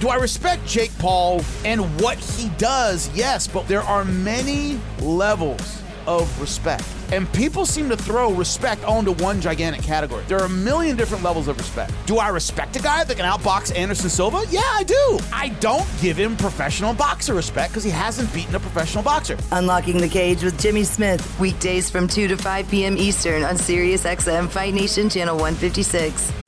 Do 0.00 0.08
I 0.08 0.16
respect 0.16 0.64
Jake 0.64 0.96
Paul 0.98 1.42
and 1.64 1.82
what 2.00 2.18
he 2.18 2.50
does? 2.50 3.10
Yes, 3.16 3.48
but 3.48 3.66
there 3.66 3.82
are 3.82 4.04
many 4.04 4.78
levels 5.00 5.82
of 6.08 6.40
respect. 6.40 6.84
And 7.12 7.30
people 7.32 7.66
seem 7.66 7.88
to 7.90 7.96
throw 7.96 8.32
respect 8.32 8.82
onto 8.84 9.12
one 9.22 9.40
gigantic 9.40 9.82
category. 9.82 10.24
There 10.26 10.38
are 10.38 10.46
a 10.46 10.48
million 10.48 10.96
different 10.96 11.22
levels 11.22 11.48
of 11.48 11.58
respect. 11.58 11.92
Do 12.06 12.16
I 12.16 12.28
respect 12.28 12.76
a 12.76 12.82
guy 12.82 13.04
that 13.04 13.16
can 13.16 13.26
outbox 13.26 13.74
Anderson 13.76 14.10
Silva? 14.10 14.42
Yeah, 14.50 14.62
I 14.64 14.82
do. 14.82 15.18
I 15.32 15.50
don't 15.60 15.86
give 16.00 16.16
him 16.16 16.36
professional 16.36 16.94
boxer 16.94 17.34
respect 17.34 17.72
because 17.72 17.84
he 17.84 17.90
hasn't 17.90 18.32
beaten 18.32 18.54
a 18.54 18.60
professional 18.60 19.04
boxer. 19.04 19.36
Unlocking 19.52 19.98
the 19.98 20.08
Cage 20.08 20.42
with 20.42 20.58
Jimmy 20.60 20.84
Smith, 20.84 21.38
weekdays 21.38 21.90
from 21.90 22.08
2 22.08 22.26
to 22.28 22.36
5 22.36 22.70
p.m. 22.70 22.96
Eastern 22.96 23.44
on 23.44 23.56
Sirius 23.56 24.04
XM 24.04 24.48
Fight 24.48 24.74
Nation 24.74 25.08
Channel 25.10 25.36
156. 25.36 26.47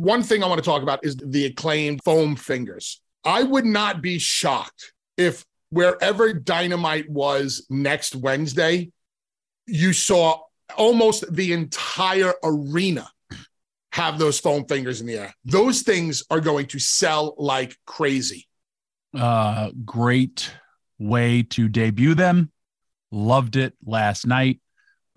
One 0.00 0.22
thing 0.22 0.42
I 0.42 0.46
want 0.46 0.58
to 0.58 0.64
talk 0.64 0.82
about 0.82 1.04
is 1.04 1.16
the 1.16 1.46
acclaimed 1.46 2.00
foam 2.04 2.34
fingers. 2.34 3.02
I 3.24 3.42
would 3.42 3.66
not 3.66 4.00
be 4.00 4.18
shocked 4.18 4.92
if 5.16 5.44
wherever 5.68 6.32
Dynamite 6.32 7.10
was 7.10 7.66
next 7.68 8.16
Wednesday, 8.16 8.92
you 9.66 9.92
saw 9.92 10.40
almost 10.76 11.30
the 11.32 11.52
entire 11.52 12.32
arena 12.42 13.08
have 13.92 14.18
those 14.18 14.38
foam 14.40 14.64
fingers 14.64 15.00
in 15.00 15.06
the 15.06 15.18
air. 15.18 15.34
Those 15.44 15.82
things 15.82 16.22
are 16.30 16.40
going 16.40 16.66
to 16.68 16.78
sell 16.78 17.34
like 17.36 17.76
crazy. 17.86 18.46
Uh, 19.14 19.70
great 19.84 20.50
way 20.98 21.42
to 21.42 21.68
debut 21.68 22.14
them. 22.14 22.50
Loved 23.10 23.56
it 23.56 23.74
last 23.84 24.26
night. 24.26 24.60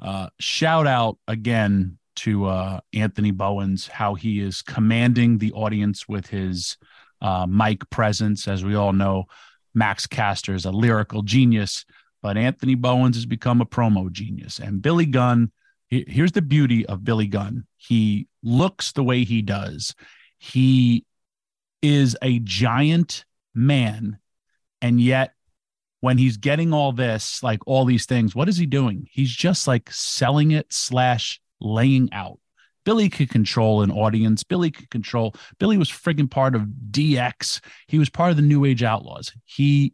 Uh, 0.01 0.27
shout 0.39 0.87
out 0.87 1.17
again 1.27 1.99
to 2.17 2.45
uh, 2.45 2.79
Anthony 2.93 3.31
Bowens, 3.31 3.87
how 3.87 4.15
he 4.15 4.39
is 4.39 4.61
commanding 4.61 5.37
the 5.37 5.51
audience 5.53 6.07
with 6.07 6.27
his 6.27 6.77
uh, 7.21 7.45
mic 7.47 7.89
presence. 7.89 8.47
As 8.47 8.63
we 8.63 8.75
all 8.75 8.93
know, 8.93 9.25
Max 9.73 10.05
Caster 10.05 10.53
is 10.53 10.65
a 10.65 10.71
lyrical 10.71 11.21
genius, 11.21 11.85
but 12.21 12.37
Anthony 12.37 12.75
Bowens 12.75 13.15
has 13.15 13.25
become 13.25 13.61
a 13.61 13.65
promo 13.65 14.11
genius. 14.11 14.59
And 14.59 14.81
Billy 14.81 15.05
Gunn, 15.05 15.51
he, 15.87 16.05
here's 16.07 16.31
the 16.31 16.41
beauty 16.41 16.85
of 16.85 17.03
Billy 17.03 17.27
Gunn 17.27 17.65
he 17.77 18.27
looks 18.41 18.93
the 18.93 19.03
way 19.03 19.23
he 19.23 19.41
does. 19.41 19.93
He 20.37 21.05
is 21.81 22.15
a 22.21 22.39
giant 22.39 23.25
man, 23.53 24.19
and 24.81 25.01
yet 25.01 25.33
when 25.99 26.17
he's 26.17 26.35
getting 26.35 26.73
all 26.73 26.91
this, 26.91 27.41
like 27.43 27.59
all 27.65 27.85
these 27.85 28.05
things, 28.05 28.35
what 28.35 28.49
is 28.49 28.57
he 28.57 28.65
doing? 28.65 29.07
He's 29.09 29.31
just 29.31 29.67
like 29.67 29.89
selling 29.89 30.51
it 30.51 30.67
slash 30.69 31.39
laying 31.63 32.11
out. 32.11 32.39
Billy 32.85 33.09
could 33.09 33.29
control 33.29 33.81
an 33.81 33.91
audience. 33.91 34.43
Billy 34.43 34.69
could 34.69 34.89
control. 34.89 35.35
Billy 35.57 35.77
was 35.77 35.89
friggin' 35.89 36.29
part 36.29 36.53
of 36.53 36.67
DX. 36.91 37.61
He 37.87 37.97
was 37.97 38.09
part 38.09 38.31
of 38.31 38.35
the 38.35 38.41
New 38.41 38.65
Age 38.65 38.83
Outlaws. 38.83 39.31
He 39.45 39.93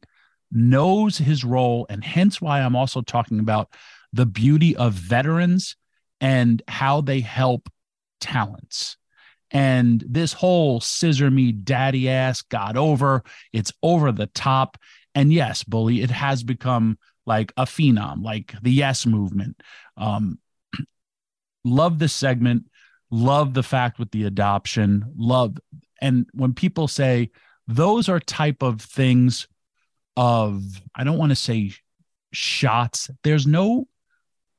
knows 0.52 1.18
his 1.18 1.44
role, 1.44 1.86
and 1.90 2.04
hence 2.04 2.42
why 2.42 2.62
I'm 2.62 2.76
also 2.76 3.02
talking 3.02 3.40
about 3.40 3.72
the 4.12 4.26
beauty 4.26 4.76
of 4.76 4.94
veterans 4.94 5.76
and 6.20 6.62
how 6.68 7.02
they 7.02 7.20
help 7.20 7.70
talents. 8.20 8.98
And 9.52 10.04
this 10.08 10.34
whole 10.34 10.80
scissor 10.80 11.30
me 11.32 11.52
daddy 11.52 12.10
ass 12.10 12.42
got 12.42 12.78
over. 12.78 13.24
It's 13.54 13.72
over 13.82 14.12
the 14.12 14.28
top. 14.28 14.78
And 15.16 15.34
yes, 15.34 15.64
bully, 15.64 16.02
it 16.02 16.12
has 16.12 16.44
become 16.44 16.98
like 17.26 17.52
a 17.58 17.66
phenom, 17.66 18.24
like 18.24 18.54
the 18.62 18.72
yes 18.72 19.06
movement. 19.06 19.62
Um, 19.98 20.40
love 21.64 22.00
this 22.00 22.14
segment. 22.14 22.66
Love 23.12 23.54
the 23.54 23.64
fact 23.64 24.00
with 24.00 24.12
the 24.12 24.26
adoption. 24.26 25.06
Love 25.18 25.58
and 26.02 26.28
when 26.34 26.54
people 26.54 26.88
say 26.88 27.30
those 27.68 28.10
are 28.10 28.20
type 28.20 28.64
of 28.64 28.82
things 28.82 29.48
of 30.18 30.82
i 30.96 31.04
don't 31.04 31.18
want 31.18 31.30
to 31.30 31.36
say 31.36 31.72
shots 32.32 33.10
there's 33.24 33.46
no 33.46 33.88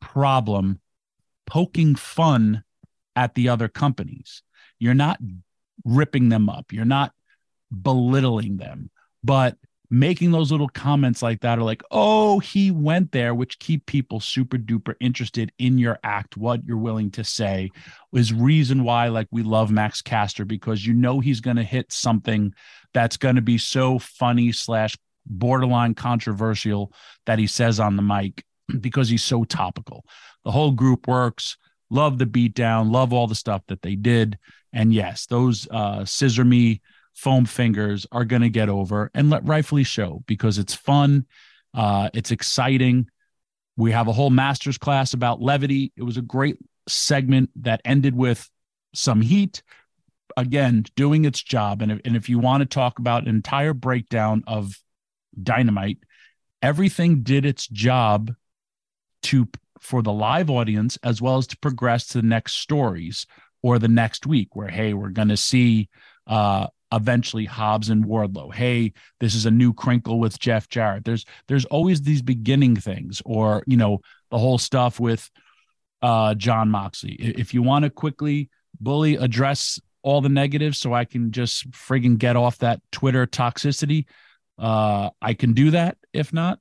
problem 0.01 0.81
poking 1.51 1.97
fun 1.97 2.63
at 3.17 3.35
the 3.35 3.49
other 3.49 3.69
companies. 3.69 4.43
You're 4.79 4.95
not 4.95 5.19
ripping 5.85 6.29
them 6.29 6.49
up. 6.49 6.73
You're 6.73 6.85
not 6.85 7.13
belittling 7.71 8.57
them. 8.57 8.91
But 9.25 9.57
making 9.91 10.31
those 10.31 10.53
little 10.53 10.69
comments 10.69 11.21
like 11.21 11.41
that 11.41 11.59
are 11.59 11.65
like, 11.65 11.83
oh, 11.91 12.39
he 12.39 12.71
went 12.71 13.11
there, 13.11 13.35
which 13.35 13.59
keep 13.59 13.85
people 13.87 14.21
super 14.21 14.57
duper 14.57 14.95
interested 15.01 15.51
in 15.59 15.79
your 15.79 15.99
act, 16.05 16.37
what 16.37 16.65
you're 16.65 16.77
willing 16.77 17.11
to 17.11 17.25
say, 17.25 17.71
is 18.15 18.33
reason 18.33 18.85
why 18.85 19.09
like 19.09 19.27
we 19.33 19.43
love 19.43 19.71
Max 19.71 20.01
Caster 20.01 20.45
because 20.45 20.87
you 20.87 20.95
know 20.95 21.19
he's 21.19 21.41
going 21.41 21.57
to 21.57 21.65
hit 21.65 21.93
something 21.93 22.55
that's 22.95 23.17
going 23.17 23.35
to 23.37 23.43
be 23.43 23.59
so 23.59 23.99
funny 23.99 24.53
slash 24.53 24.97
borderline 25.27 25.95
controversial 25.95 26.93
that 27.27 27.39
he 27.39 27.47
says 27.47 27.81
on 27.81 27.97
the 27.97 28.03
mic 28.03 28.45
because 28.81 29.09
he's 29.09 29.25
so 29.25 29.43
topical. 29.43 30.05
The 30.45 30.53
whole 30.53 30.73
group 30.73 31.09
works. 31.09 31.57
Love 31.91 32.19
the 32.19 32.27
beatdown. 32.27 32.93
Love 32.93 33.13
all 33.13 33.27
the 33.27 33.35
stuff 33.35 33.63
that 33.67 33.83
they 33.83 33.97
did. 33.97 34.39
And 34.73 34.95
yes, 34.95 35.27
those 35.27 35.67
uh, 35.69 36.05
scissor 36.05 36.45
me 36.45 36.81
foam 37.15 37.45
fingers 37.45 38.07
are 38.13 38.25
going 38.25 38.43
to 38.43 38.49
get 38.49 38.69
over 38.69 39.11
and 39.15 39.31
let 39.31 39.47
rightfully 39.47 39.85
show 39.85 40.23
because 40.27 40.59
it's 40.59 40.75
fun. 40.75 41.27
Uh, 41.75 42.11
it's 42.15 42.31
exciting. 42.31 43.09
We 43.77 43.93
have 43.93 44.09
a 44.09 44.13
whole 44.13 44.31
master's 44.31 44.79
class 44.79 45.13
about 45.13 45.41
levity. 45.41 45.93
It 45.97 46.03
was 46.03 46.17
a 46.17 46.23
great 46.23 46.59
segment 46.89 47.51
that 47.57 47.81
ended 47.85 48.15
with 48.15 48.49
some 48.95 49.21
heat. 49.21 49.63
Again, 50.37 50.85
doing 50.97 51.25
its 51.25 51.43
job. 51.43 51.83
And 51.83 51.93
if, 51.93 52.01
and 52.05 52.17
if 52.17 52.29
you 52.29 52.39
want 52.39 52.63
to 52.63 52.67
talk 52.67 52.99
about 52.99 53.23
an 53.23 53.29
entire 53.29 53.75
breakdown 53.75 54.45
of 54.47 54.75
dynamite, 55.41 55.99
everything 56.63 57.23
did 57.23 57.45
its 57.45 57.67
job 57.67 58.33
to 59.23 59.49
for 59.81 60.03
the 60.03 60.13
live 60.13 60.51
audience 60.51 60.99
as 61.03 61.23
well 61.23 61.39
as 61.39 61.47
to 61.49 61.57
progress 61.59 62.07
to 62.09 62.21
the 62.21 62.27
next 62.27 62.55
stories 62.55 63.27
or 63.63 63.79
the 63.79 63.89
next 63.89 64.27
week 64.27 64.55
where 64.55 64.69
hey 64.69 64.93
we're 64.93 65.09
going 65.09 65.29
to 65.29 65.37
see 65.37 65.89
uh, 66.27 66.67
eventually 66.93 67.45
Hobbs 67.45 67.91
and 67.91 68.05
Wardlow. 68.05 68.53
Hey, 68.53 68.93
this 69.21 69.35
is 69.35 69.47
a 69.47 69.51
new 69.51 69.73
crinkle 69.73 70.19
with 70.19 70.39
Jeff 70.39 70.69
Jarrett. 70.69 71.05
There's 71.05 71.25
there's 71.49 71.65
always 71.67 72.03
these 72.03 72.23
beginning 72.23 72.77
things, 72.77 73.23
or 73.25 73.63
you 73.67 73.77
know, 73.77 74.01
the 74.31 74.39
whole 74.39 74.59
stuff 74.59 74.99
with 74.99 75.31
uh 76.03 76.35
Jon 76.35 76.71
Moxley. 76.71 77.13
If 77.13 77.55
you 77.55 77.63
want 77.63 77.85
to 77.85 77.91
quickly 77.91 78.51
bully 78.81 79.17
address 79.17 79.79
all 80.03 80.21
the 80.21 80.29
negatives 80.29 80.79
so 80.79 80.95
I 80.95 81.05
can 81.05 81.31
just 81.31 81.71
friggin' 81.71 82.19
get 82.19 82.37
off 82.37 82.59
that 82.59 82.81
Twitter 82.91 83.27
toxicity, 83.27 84.07
uh 84.59 85.11
I 85.21 85.35
can 85.35 85.53
do 85.53 85.71
that. 85.73 85.97
If 86.13 86.33
not, 86.33 86.59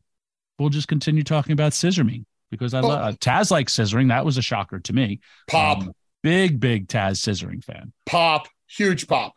we'll 0.57 0.69
just 0.69 0.87
continue 0.87 1.23
talking 1.23 1.53
about 1.53 1.73
scissor 1.73 2.03
me 2.03 2.25
because 2.51 2.73
I 2.73 2.81
oh. 2.81 2.87
love 2.87 3.19
Taz 3.19 3.51
like 3.51 3.67
scissoring. 3.67 4.09
That 4.09 4.25
was 4.25 4.37
a 4.37 4.41
shocker 4.41 4.79
to 4.79 4.93
me. 4.93 5.21
Pop. 5.47 5.79
Um, 5.79 5.93
big, 6.21 6.59
big 6.59 6.87
Taz 6.87 7.13
scissoring 7.13 7.63
fan. 7.63 7.93
Pop. 8.05 8.47
Huge 8.67 9.07
pop 9.07 9.33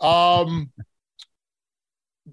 um, 0.00 0.70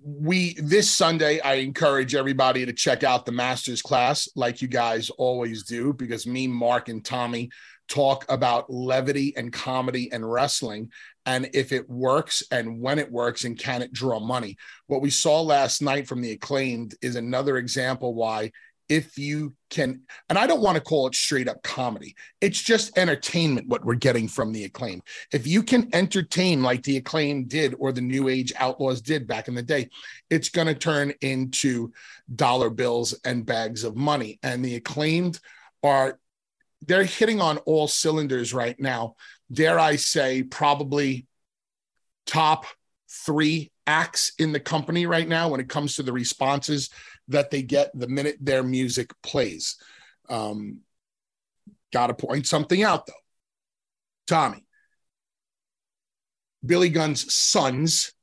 we 0.04 0.56
this 0.56 0.89
Sunday, 0.89 1.39
I 1.39 1.56
encourage 1.56 2.15
everybody 2.15 2.65
to 2.65 2.74
check 2.74 3.04
out 3.04 3.26
the 3.26 3.32
master's 3.32 3.82
class, 3.82 4.28
like 4.36 4.62
you 4.62 4.67
guys 4.67 5.10
always 5.12 5.63
do, 5.63 5.93
because 5.93 6.26
me, 6.26 6.48
Mark, 6.48 6.89
and 6.89 7.04
Tommy 7.04 7.50
talk 7.88 8.26
about 8.30 8.72
levity 8.72 9.36
and 9.36 9.52
comedy 9.52 10.12
and 10.12 10.30
wrestling 10.30 10.89
and 11.26 11.50
if 11.54 11.72
it 11.72 11.89
works 11.89 12.43
and 12.52 12.80
when 12.80 12.98
it 13.00 13.12
works 13.12 13.43
and 13.43 13.58
can 13.58 13.82
it 13.82 13.93
draw 13.93 14.19
money. 14.19 14.58
What 14.88 15.02
we 15.02 15.10
saw 15.10 15.41
last 15.41 15.82
night 15.82 16.08
from 16.08 16.22
the 16.22 16.32
acclaimed 16.32 16.96
is 17.02 17.15
another 17.15 17.58
example 17.58 18.13
why 18.13 18.52
if 18.94 19.18
you 19.18 19.52
can 19.72 20.00
and 20.30 20.38
i 20.38 20.46
don't 20.46 20.62
want 20.62 20.76
to 20.76 20.82
call 20.82 21.08
it 21.08 21.16
straight 21.16 21.48
up 21.48 21.64
comedy. 21.64 22.16
It's 22.42 22.62
just 22.62 22.96
entertainment 22.96 23.68
what 23.68 23.84
we're 23.84 23.96
getting 23.96 24.28
from 24.28 24.52
the 24.52 24.66
acclaim. 24.66 25.02
If 25.32 25.48
you 25.48 25.64
can 25.64 25.90
entertain 25.94 26.62
like 26.62 26.84
the 26.84 26.98
acclaim 26.98 27.46
did 27.46 27.74
or 27.80 27.92
the 27.92 28.02
new 28.02 28.30
age 28.30 28.54
outlaws 28.56 29.02
did 29.02 29.26
back 29.26 29.48
in 29.48 29.56
the 29.56 29.64
day 29.64 29.90
it's 30.30 30.50
going 30.50 30.68
to 30.68 30.76
turn 30.76 31.12
into 31.22 31.92
dollar 32.36 32.70
bills 32.70 33.20
and 33.26 33.48
bags 33.48 33.84
of 33.84 33.96
money. 33.96 34.38
And 34.44 34.64
the 34.64 34.76
acclaimed 34.76 35.40
are 35.82 36.20
they're 36.86 37.04
hitting 37.04 37.42
on 37.42 37.58
all 37.60 37.88
cylinders 37.88 38.54
right 38.54 38.80
now. 38.80 39.16
Dare 39.52 39.80
i 39.80 39.96
say 39.96 40.44
probably 40.44 41.26
top 42.28 42.66
three 43.10 43.72
acts 43.88 44.34
in 44.38 44.52
the 44.52 44.60
company 44.60 45.08
right 45.08 45.28
now 45.28 45.50
when 45.50 45.60
it 45.60 45.70
comes 45.70 45.96
to 45.96 46.04
the 46.04 46.14
responses 46.14 46.90
that 47.30 47.52
they 47.52 47.62
get 47.62 47.92
the 47.94 48.08
minute 48.08 48.38
their 48.40 48.64
music 48.64 49.12
plays. 49.22 49.78
Um, 50.30 50.80
Got 51.94 52.08
to 52.08 52.16
point 52.16 52.48
something 52.48 52.82
out 52.82 53.06
though. 53.06 53.14
Tommy, 54.26 54.66
Billy 56.66 56.90
Gunn's 56.90 57.32
sons, 57.32 58.14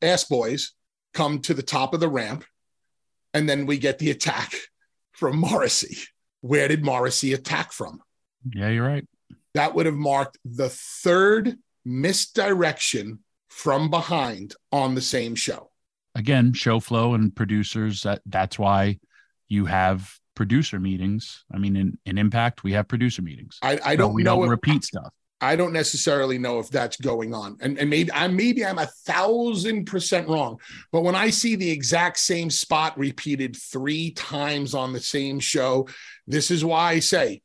ass 0.00 0.24
boys, 0.24 0.72
come 1.12 1.40
to 1.40 1.54
the 1.54 1.64
top 1.64 1.94
of 1.94 2.00
the 2.00 2.08
ramp, 2.08 2.44
and 3.34 3.48
then 3.48 3.66
we 3.66 3.76
get 3.76 3.98
the 3.98 4.10
attack 4.10 4.54
from 5.12 5.36
Morrissey. 5.36 5.96
Where 6.42 6.68
did 6.68 6.84
Morrissey 6.84 7.32
attack 7.32 7.72
from? 7.72 8.00
Yeah, 8.54 8.68
you're 8.68 8.86
right. 8.86 9.06
That 9.54 9.74
would 9.74 9.86
have 9.86 9.96
marked 9.96 10.38
the 10.44 10.68
third 10.68 11.56
misdirection 11.84 13.18
from 13.48 13.90
behind 13.90 14.54
on 14.70 14.94
the 14.94 15.00
same 15.00 15.34
show 15.34 15.69
again, 16.14 16.52
show 16.52 16.80
flow 16.80 17.14
and 17.14 17.34
producers. 17.34 18.02
That 18.02 18.22
that's 18.26 18.58
why 18.58 18.98
you 19.48 19.66
have 19.66 20.12
producer 20.34 20.78
meetings. 20.78 21.44
I 21.52 21.58
mean, 21.58 21.76
in, 21.76 21.98
in 22.06 22.18
Impact, 22.18 22.62
we 22.64 22.72
have 22.72 22.88
producer 22.88 23.22
meetings. 23.22 23.58
I, 23.62 23.78
I 23.84 23.96
don't 23.96 24.14
we 24.14 24.22
know 24.22 24.36
don't 24.36 24.44
if, 24.44 24.50
repeat 24.50 24.84
stuff. 24.84 25.12
I 25.42 25.56
don't 25.56 25.72
necessarily 25.72 26.38
know 26.38 26.58
if 26.58 26.68
that's 26.68 26.96
going 26.98 27.34
on, 27.34 27.56
and 27.60 27.78
and 27.78 27.88
maybe 27.88 28.12
I 28.12 28.28
maybe 28.28 28.64
I'm 28.64 28.78
a 28.78 28.90
thousand 29.06 29.86
percent 29.86 30.28
wrong. 30.28 30.58
But 30.92 31.02
when 31.02 31.14
I 31.14 31.30
see 31.30 31.56
the 31.56 31.70
exact 31.70 32.18
same 32.18 32.50
spot 32.50 32.98
repeated 32.98 33.56
three 33.56 34.10
times 34.12 34.74
on 34.74 34.92
the 34.92 35.00
same 35.00 35.40
show, 35.40 35.88
this 36.26 36.50
is 36.50 36.64
why 36.64 36.92
I 36.92 36.98
say 37.00 37.42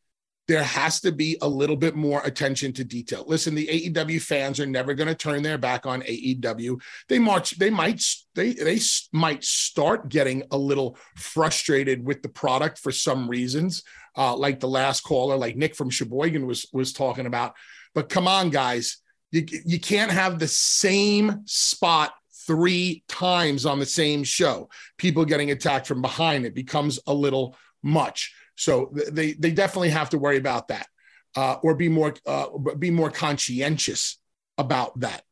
there 0.47 0.63
has 0.63 0.99
to 1.01 1.12
be 1.12 1.38
a 1.41 1.47
little 1.47 1.75
bit 1.75 1.95
more 1.95 2.21
attention 2.23 2.71
to 2.73 2.84
detail. 2.84 3.23
Listen, 3.27 3.55
the 3.55 3.67
AEW 3.67 4.21
fans 4.21 4.60
are 4.60 4.65
never 4.65 4.93
going 4.93 5.08
to 5.08 5.15
turn 5.15 5.41
their 5.41 5.58
back 5.58 5.86
on 5.86 6.01
AEW. 6.03 6.79
They 7.10 7.17
march, 7.17 7.58
they 7.58 7.69
might, 7.69 8.03
they 8.36 8.53
they 8.53 8.79
might 9.12 9.43
start 9.43 10.10
getting 10.10 10.43
a 10.51 10.58
little 10.58 10.97
frustrated 11.15 12.05
with 12.05 12.21
the 12.21 12.29
product 12.29 12.77
for 12.77 12.91
some 12.91 13.27
reasons, 13.27 13.84
uh, 14.15 14.36
like 14.36 14.60
the 14.60 14.67
last 14.67 15.01
caller, 15.01 15.36
like 15.36 15.55
Nick 15.55 15.75
from 15.75 15.89
Sheboygan 15.89 16.45
was 16.45 16.67
was 16.71 16.93
talking 16.93 17.25
about. 17.25 17.53
But 17.95 18.10
come 18.10 18.27
on, 18.27 18.51
guys, 18.51 18.97
you 19.31 19.45
you 19.65 19.79
can't 19.79 20.12
have 20.12 20.38
the 20.38 20.47
same 20.47 21.41
spot 21.45 22.13
three 22.45 23.03
times 23.08 23.65
on 23.65 23.79
the 23.79 23.86
same 23.86 24.23
show. 24.23 24.69
People 24.97 25.25
getting 25.25 25.49
attacked 25.49 25.88
from 25.88 26.01
behind. 26.01 26.45
It 26.45 26.53
becomes 26.53 26.99
a 27.08 27.13
little 27.13 27.58
much. 27.81 28.34
So 28.56 28.91
they 29.12 29.34
they 29.34 29.52
definitely 29.52 29.89
have 29.89 30.10
to 30.12 30.18
worry 30.18 30.38
about 30.38 30.70
that, 30.70 30.88
uh, 31.36 31.58
or 31.62 31.76
be 31.76 31.89
more 31.89 32.13
uh, 32.26 32.48
be 32.78 32.89
more 32.91 33.10
conscientious 33.10 34.18
about 34.58 35.00
that. 35.02 35.24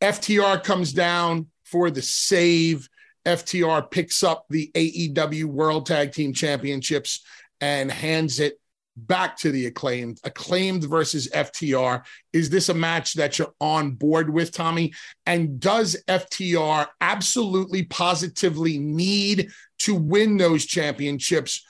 FTR 0.00 0.62
comes 0.62 0.92
down 0.92 1.46
for 1.64 1.90
the 1.90 2.02
save. 2.02 2.88
FTR 3.24 3.90
picks 3.90 4.22
up 4.22 4.44
the 4.50 4.70
AEW 4.74 5.44
World 5.44 5.86
Tag 5.86 6.12
Team 6.12 6.34
Championships 6.34 7.24
and 7.60 7.90
hands 7.90 8.38
it 8.38 8.60
back 8.96 9.36
to 9.38 9.50
the 9.50 9.66
acclaimed. 9.66 10.20
Acclaimed 10.24 10.84
versus 10.84 11.28
FTR. 11.28 12.04
Is 12.32 12.50
this 12.50 12.68
a 12.68 12.74
match 12.74 13.14
that 13.14 13.38
you're 13.38 13.54
on 13.60 13.92
board 13.92 14.30
with, 14.30 14.52
Tommy? 14.52 14.92
And 15.26 15.58
does 15.58 15.96
FTR 16.06 16.86
absolutely 17.00 17.84
positively 17.84 18.78
need 18.78 19.50
to 19.80 19.94
win 19.94 20.36
those 20.36 20.64
championships 20.64 21.64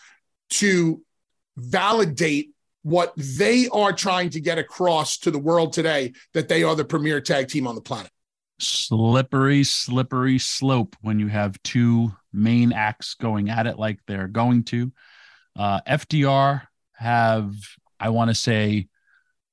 to 0.55 1.03
validate 1.57 2.51
what 2.83 3.15
they 3.17 3.69
are 3.69 3.93
trying 3.93 4.31
to 4.31 4.41
get 4.41 4.59
across 4.59 5.19
to 5.19 5.31
the 5.31 5.39
world 5.39 5.73
today 5.73 6.13
that 6.35 6.49
they 6.49 6.63
are 6.63 6.77
the 6.77 6.85
premier 6.85 7.21
tag 7.21 7.49
team 7.49 7.67
on 7.67 7.75
the 7.75 7.81
planet? 7.81 8.11
Slippery, 8.61 9.65
slippery 9.65 10.39
slope 10.39 10.95
when 11.01 11.19
you 11.19 11.29
have 11.29 11.61
two 11.63 12.13
main 12.33 12.73
acts 12.73 13.15
going 13.15 13.51
at 13.51 13.67
it 13.67 13.79
like 13.79 13.99
they're 14.07 14.29
going 14.29 14.65
to. 14.65 14.93
Uh, 15.57 15.81
FTR 15.89 16.63
have, 16.93 17.55
I 17.99 18.11
want 18.11 18.29
to 18.29 18.35
say, 18.35 18.89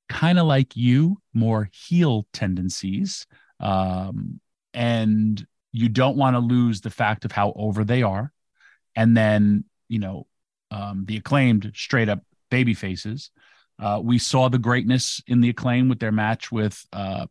kind 0.08 0.38
of 0.38 0.46
like 0.46 0.76
you, 0.76 1.20
more 1.32 1.68
heel 1.72 2.26
tendencies. 2.32 3.26
Um, 3.60 4.40
and 4.74 5.44
you 5.72 5.88
don't 5.88 6.16
want 6.16 6.34
to 6.34 6.40
lose 6.40 6.80
the 6.80 6.90
fact 6.90 7.24
of 7.24 7.32
how 7.32 7.52
over 7.56 7.84
they 7.84 8.02
are. 8.02 8.32
And 8.94 9.16
then, 9.16 9.64
you 9.88 9.98
know, 9.98 10.26
um, 10.72 11.04
the 11.06 11.18
acclaimed 11.18 11.70
straight 11.74 12.08
up 12.08 12.20
baby 12.50 12.74
faces. 12.74 13.30
Uh, 13.78 14.00
we 14.02 14.18
saw 14.18 14.48
the 14.48 14.58
greatness 14.58 15.22
in 15.26 15.40
the 15.40 15.50
acclaim 15.50 15.88
with 15.88 15.98
their 15.98 16.12
match 16.12 16.50
with 16.50 16.84
uh, 16.92 17.26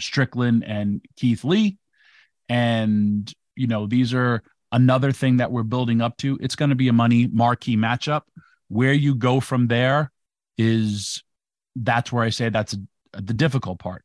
Strickland 0.00 0.64
and 0.64 1.00
Keith 1.16 1.44
Lee. 1.44 1.78
And, 2.48 3.32
you 3.56 3.66
know, 3.66 3.86
these 3.86 4.14
are 4.14 4.42
another 4.70 5.12
thing 5.12 5.38
that 5.38 5.50
we're 5.50 5.62
building 5.62 6.00
up 6.00 6.16
to. 6.18 6.38
It's 6.40 6.56
going 6.56 6.70
to 6.70 6.76
be 6.76 6.88
a 6.88 6.92
money 6.92 7.26
marquee 7.26 7.76
matchup. 7.76 8.22
Where 8.68 8.92
you 8.92 9.14
go 9.14 9.40
from 9.40 9.68
there 9.68 10.12
is 10.58 11.22
that's 11.74 12.12
where 12.12 12.24
I 12.24 12.30
say 12.30 12.50
that's 12.50 12.76
the 13.12 13.34
difficult 13.34 13.78
part. 13.78 14.04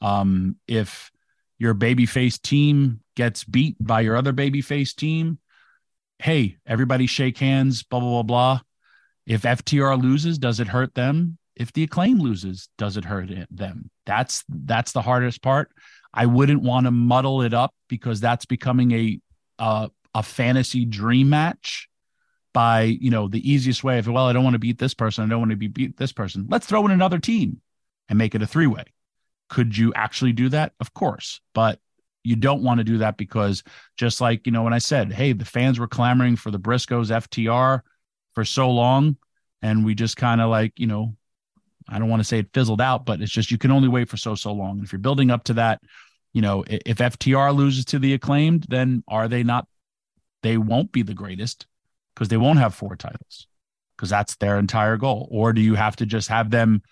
Um, 0.00 0.56
if 0.66 1.10
your 1.58 1.74
babyface 1.74 2.40
team 2.40 3.00
gets 3.14 3.44
beat 3.44 3.76
by 3.78 4.00
your 4.00 4.16
other 4.16 4.32
babyface 4.32 4.94
team, 4.96 5.38
hey, 6.20 6.56
everybody 6.66 7.06
shake 7.06 7.38
hands, 7.38 7.82
blah, 7.82 8.00
blah, 8.00 8.10
blah, 8.10 8.22
blah. 8.22 8.60
If 9.26 9.42
FTR 9.42 10.00
loses, 10.00 10.38
does 10.38 10.60
it 10.60 10.68
hurt 10.68 10.94
them? 10.94 11.38
If 11.56 11.72
the 11.72 11.82
acclaim 11.82 12.18
loses, 12.18 12.68
does 12.78 12.96
it 12.96 13.04
hurt 13.04 13.30
it, 13.30 13.48
them? 13.50 13.90
That's 14.06 14.44
that's 14.48 14.92
the 14.92 15.02
hardest 15.02 15.42
part. 15.42 15.70
I 16.12 16.26
wouldn't 16.26 16.62
want 16.62 16.86
to 16.86 16.90
muddle 16.90 17.42
it 17.42 17.54
up 17.54 17.74
because 17.88 18.20
that's 18.20 18.46
becoming 18.46 18.92
a 18.92 19.20
uh, 19.58 19.88
a 20.14 20.22
fantasy 20.22 20.84
dream 20.84 21.30
match 21.30 21.88
by 22.52 22.82
you 22.82 23.10
know 23.10 23.28
the 23.28 23.48
easiest 23.48 23.84
way 23.84 23.98
of 23.98 24.08
well 24.08 24.26
i 24.26 24.32
don't 24.32 24.42
want 24.42 24.54
to 24.54 24.58
beat 24.58 24.78
this 24.78 24.94
person 24.94 25.22
i 25.22 25.28
don't 25.28 25.38
want 25.38 25.52
to 25.52 25.56
be 25.56 25.68
beat 25.68 25.96
this 25.96 26.12
person 26.12 26.46
let's 26.48 26.66
throw 26.66 26.84
in 26.84 26.90
another 26.90 27.20
team 27.20 27.60
and 28.08 28.18
make 28.18 28.34
it 28.34 28.42
a 28.42 28.46
three 28.46 28.66
way 28.66 28.82
could 29.48 29.76
you 29.76 29.92
actually 29.94 30.32
do 30.32 30.48
that 30.48 30.72
of 30.80 30.92
course 30.92 31.40
but 31.54 31.78
you 32.24 32.36
don't 32.36 32.62
want 32.62 32.78
to 32.78 32.84
do 32.84 32.98
that 32.98 33.16
because 33.16 33.62
just 33.96 34.20
like 34.20 34.46
you 34.46 34.52
know 34.52 34.62
when 34.62 34.72
i 34.72 34.78
said 34.78 35.12
hey 35.12 35.32
the 35.32 35.44
fans 35.44 35.78
were 35.78 35.88
clamoring 35.88 36.36
for 36.36 36.50
the 36.50 36.58
briscoes 36.58 37.10
ftr 37.10 37.80
for 38.34 38.44
so 38.44 38.70
long 38.70 39.16
and 39.62 39.84
we 39.84 39.94
just 39.94 40.16
kind 40.16 40.40
of 40.40 40.50
like 40.50 40.78
you 40.78 40.86
know 40.86 41.14
i 41.88 41.98
don't 41.98 42.08
want 42.08 42.20
to 42.20 42.24
say 42.24 42.38
it 42.38 42.50
fizzled 42.52 42.80
out 42.80 43.04
but 43.04 43.20
it's 43.20 43.32
just 43.32 43.50
you 43.50 43.58
can 43.58 43.70
only 43.70 43.88
wait 43.88 44.08
for 44.08 44.16
so 44.16 44.34
so 44.34 44.52
long 44.52 44.72
and 44.72 44.84
if 44.84 44.92
you're 44.92 44.98
building 44.98 45.30
up 45.30 45.44
to 45.44 45.54
that 45.54 45.80
you 46.32 46.42
know 46.42 46.64
if 46.68 46.98
ftr 46.98 47.54
loses 47.54 47.84
to 47.84 47.98
the 47.98 48.14
acclaimed 48.14 48.66
then 48.68 49.02
are 49.08 49.28
they 49.28 49.42
not 49.42 49.66
they 50.42 50.56
won't 50.56 50.92
be 50.92 51.02
the 51.02 51.14
greatest 51.14 51.66
because 52.14 52.28
they 52.28 52.36
won't 52.36 52.58
have 52.58 52.74
four 52.74 52.96
titles 52.96 53.46
because 53.96 54.10
that's 54.10 54.36
their 54.36 54.58
entire 54.58 54.96
goal? 54.96 55.28
Or 55.30 55.52
do 55.52 55.60
you 55.60 55.74
have 55.74 55.96
to 55.96 56.06
just 56.06 56.28
have 56.28 56.50
them 56.50 56.82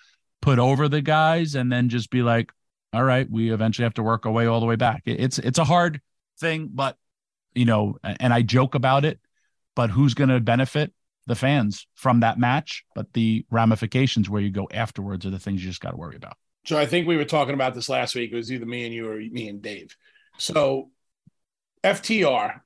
put 0.43 0.59
over 0.59 0.89
the 0.89 1.01
guys 1.01 1.55
and 1.55 1.73
then 1.73 1.89
just 1.89 2.11
be 2.11 2.23
like, 2.23 2.53
all 2.93 3.05
right, 3.05 3.31
we 3.31 3.53
eventually 3.53 3.85
have 3.85 3.95
to 3.95 4.03
work 4.03 4.27
our 4.27 4.33
way 4.33 4.47
all 4.47 4.61
the 4.61 4.67
way 4.67 4.77
back? 4.77 5.03
It's 5.05 5.39
it's 5.39 5.59
a 5.59 5.65
hard 5.65 6.01
thing, 6.41 6.71
but 6.73 6.97
you 7.55 7.65
know, 7.65 7.97
and 8.03 8.33
I 8.33 8.43
joke 8.43 8.75
about 8.75 9.05
it, 9.05 9.19
but 9.75 9.91
who's 9.91 10.15
going 10.15 10.31
to 10.31 10.41
benefit? 10.41 10.93
The 11.27 11.35
fans 11.35 11.87
from 11.95 12.21
that 12.21 12.39
match, 12.39 12.85
but 12.95 13.13
the 13.13 13.45
ramifications 13.51 14.31
where 14.31 14.41
you 14.41 14.51
go 14.51 14.67
afterwards 14.73 15.27
are 15.27 15.31
the 15.31 15.39
things 15.39 15.63
you 15.63 15.69
just 15.69 15.83
got 15.83 15.91
to 15.91 15.97
worry 15.99 16.17
about. 16.17 16.39
So 16.65 16.79
I 16.79 16.87
think 16.87 17.07
we 17.07 17.19
were 17.19 17.27
talking 17.27 17.53
about 17.53 17.75
this 17.75 17.91
last 17.91 18.15
week. 18.15 18.33
It 18.33 18.37
was 18.37 18.51
either 18.51 18.65
me 18.65 18.87
and 18.87 18.95
you 18.95 19.11
or 19.11 19.17
me 19.17 19.49
and 19.49 19.61
Dave. 19.61 19.95
So 20.39 20.91
FTR 21.85 22.61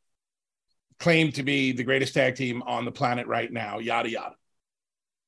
claim 1.00 1.32
to 1.32 1.42
be 1.42 1.72
the 1.72 1.82
greatest 1.82 2.14
tag 2.14 2.36
team 2.36 2.62
on 2.62 2.84
the 2.84 2.92
planet 2.92 3.26
right 3.26 3.52
now, 3.52 3.80
yada, 3.80 4.08
yada. 4.08 4.36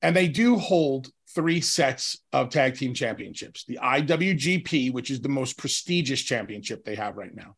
And 0.04 0.14
they 0.14 0.28
do 0.28 0.58
hold 0.58 1.08
three 1.34 1.62
sets 1.62 2.18
of 2.30 2.50
tag 2.50 2.76
team 2.76 2.92
championships 2.92 3.64
the 3.64 3.78
IWGP, 3.82 4.92
which 4.92 5.10
is 5.10 5.22
the 5.22 5.30
most 5.30 5.56
prestigious 5.56 6.20
championship 6.20 6.84
they 6.84 6.94
have 6.94 7.16
right 7.16 7.34
now, 7.34 7.56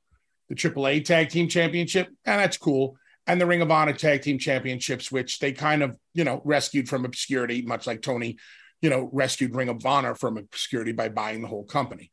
the 0.49 0.55
AAA 0.55 1.05
Tag 1.05 1.29
Team 1.29 1.49
Championship, 1.49 2.07
and 2.25 2.41
that's 2.41 2.57
cool. 2.57 2.97
And 3.27 3.41
the 3.41 3.47
Ring 3.47 3.63
of 3.63 3.73
Honor 3.73 3.95
Tag 3.95 4.23
Team 4.23 4.39
Championships, 4.39 5.11
which 5.11 5.41
they 5.41 5.51
kind 5.51 5.83
of, 5.83 5.99
you 6.15 6.23
know, 6.23 6.41
rescued 6.45 6.89
from 6.89 7.05
obscurity, 7.05 7.63
much 7.63 7.85
like 7.85 8.01
Tony, 8.01 8.37
you 8.81 8.91
know, 8.91 9.11
rescued 9.13 9.57
Ring 9.57 9.69
of 9.69 9.85
Honor 9.85 10.15
from 10.15 10.39
obscurity 10.39 10.93
by 10.93 11.09
buying 11.09 11.43
the 11.43 11.49
whole 11.49 11.65
company. 11.65 12.13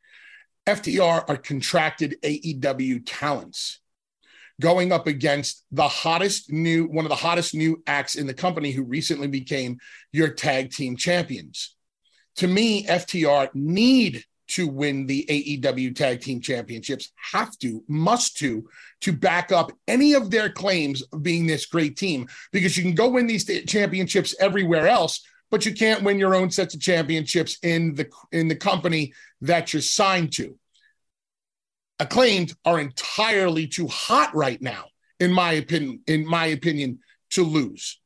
FTR 0.66 1.24
are 1.28 1.36
contracted 1.36 2.16
AEW 2.24 3.02
talents 3.06 3.78
going 4.60 4.92
up 4.92 5.06
against 5.06 5.64
the 5.72 5.88
hottest 5.88 6.50
new, 6.52 6.86
one 6.86 7.04
of 7.04 7.08
the 7.08 7.16
hottest 7.16 7.54
new 7.54 7.82
acts 7.86 8.14
in 8.14 8.26
the 8.26 8.34
company 8.34 8.70
who 8.70 8.84
recently 8.84 9.26
became 9.26 9.78
your 10.12 10.28
tag 10.28 10.70
team 10.70 10.96
champions. 10.96 11.74
To 12.36 12.46
me, 12.46 12.86
FTR 12.86 13.54
need 13.54 14.24
to 14.46 14.68
win 14.68 15.06
the 15.06 15.24
AEW 15.28 15.96
tag 15.96 16.20
team 16.20 16.40
championships, 16.40 17.10
have 17.32 17.56
to, 17.58 17.82
must 17.88 18.36
to, 18.38 18.68
to 19.00 19.12
back 19.12 19.52
up 19.52 19.72
any 19.88 20.12
of 20.12 20.30
their 20.30 20.50
claims 20.50 21.02
of 21.12 21.22
being 21.22 21.46
this 21.46 21.66
great 21.66 21.96
team 21.96 22.28
because 22.52 22.76
you 22.76 22.82
can 22.82 22.94
go 22.94 23.08
win 23.08 23.26
these 23.26 23.44
championships 23.66 24.34
everywhere 24.38 24.86
else 24.86 25.22
but 25.50 25.64
you 25.64 25.72
can't 25.72 26.02
win 26.02 26.18
your 26.18 26.34
own 26.34 26.50
sets 26.50 26.74
of 26.74 26.80
championships 26.80 27.58
in 27.62 27.94
the 27.94 28.08
in 28.32 28.48
the 28.48 28.56
company 28.56 29.12
that 29.40 29.72
you're 29.72 29.80
signed 29.80 30.32
to 30.32 30.58
acclaimed 31.98 32.54
are 32.64 32.80
entirely 32.80 33.66
too 33.66 33.86
hot 33.88 34.34
right 34.34 34.60
now, 34.60 34.86
in 35.20 35.32
my 35.32 35.52
opinion, 35.52 36.00
in 36.06 36.26
my 36.26 36.46
opinion, 36.46 37.00
to 37.30 37.42
lose. 37.44 38.00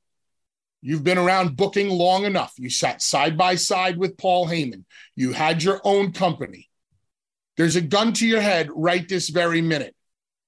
You've 0.80 1.04
been 1.04 1.18
around 1.18 1.56
booking 1.56 1.88
long 1.88 2.24
enough. 2.24 2.54
You 2.56 2.70
sat 2.70 3.02
side 3.02 3.36
by 3.36 3.56
side 3.56 3.96
with 3.96 4.16
Paul 4.16 4.46
Heyman. 4.46 4.84
You 5.16 5.32
had 5.32 5.62
your 5.62 5.80
own 5.84 6.12
company. 6.12 6.68
There's 7.56 7.76
a 7.76 7.80
gun 7.80 8.12
to 8.14 8.26
your 8.26 8.40
head 8.40 8.68
right 8.72 9.08
this 9.08 9.28
very 9.28 9.60
minute. 9.60 9.94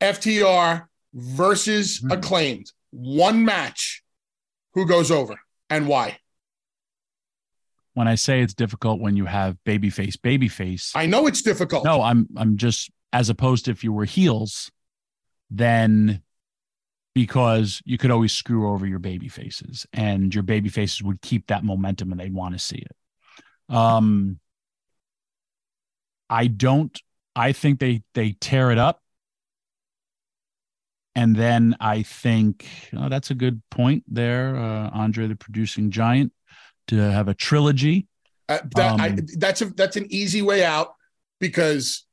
FTR 0.00 0.86
versus 1.12 1.98
mm-hmm. 1.98 2.12
acclaimed. 2.12 2.70
One 2.90 3.44
match. 3.44 4.02
Who 4.74 4.86
goes 4.86 5.10
over 5.10 5.34
and 5.68 5.88
why? 5.88 6.18
When 7.94 8.06
I 8.06 8.14
say 8.14 8.40
it's 8.40 8.54
difficult 8.54 9.00
when 9.00 9.16
you 9.16 9.24
have 9.24 9.56
babyface, 9.66 10.14
babyface. 10.16 10.92
I 10.94 11.06
know 11.06 11.26
it's 11.26 11.42
difficult. 11.42 11.84
No, 11.84 12.00
I'm 12.02 12.28
I'm 12.36 12.56
just 12.56 12.88
as 13.12 13.28
opposed 13.28 13.64
to 13.64 13.70
if 13.70 13.84
you 13.84 13.92
were 13.92 14.04
heels, 14.04 14.70
then 15.50 16.22
because 17.14 17.82
you 17.84 17.98
could 17.98 18.10
always 18.10 18.32
screw 18.32 18.70
over 18.70 18.86
your 18.86 19.00
baby 19.00 19.28
faces 19.28 19.86
and 19.92 20.32
your 20.34 20.44
baby 20.44 20.68
faces 20.68 21.02
would 21.02 21.20
keep 21.20 21.48
that 21.48 21.64
momentum 21.64 22.12
and 22.12 22.20
they'd 22.20 22.34
want 22.34 22.54
to 22.54 22.58
see 22.58 22.76
it. 22.78 23.74
Um, 23.74 24.38
I 26.28 26.46
don't, 26.46 26.96
I 27.34 27.52
think 27.52 27.80
they, 27.80 28.02
they 28.14 28.36
tear 28.40 28.70
it 28.70 28.78
up. 28.78 29.00
And 31.16 31.34
then 31.34 31.76
I 31.80 32.02
think 32.02 32.68
oh, 32.96 33.08
that's 33.08 33.32
a 33.32 33.34
good 33.34 33.60
point 33.70 34.04
there, 34.06 34.56
uh, 34.56 34.90
Andre, 34.90 35.26
the 35.26 35.34
producing 35.34 35.90
giant, 35.90 36.32
to 36.86 36.96
have 36.96 37.26
a 37.26 37.34
trilogy. 37.34 38.06
Uh, 38.48 38.58
that, 38.76 38.92
um, 38.92 39.00
I, 39.00 39.16
that's 39.36 39.60
a 39.60 39.66
that's 39.66 39.96
an 39.96 40.06
easy 40.08 40.40
way 40.40 40.64
out 40.64 40.94
because 41.40 42.06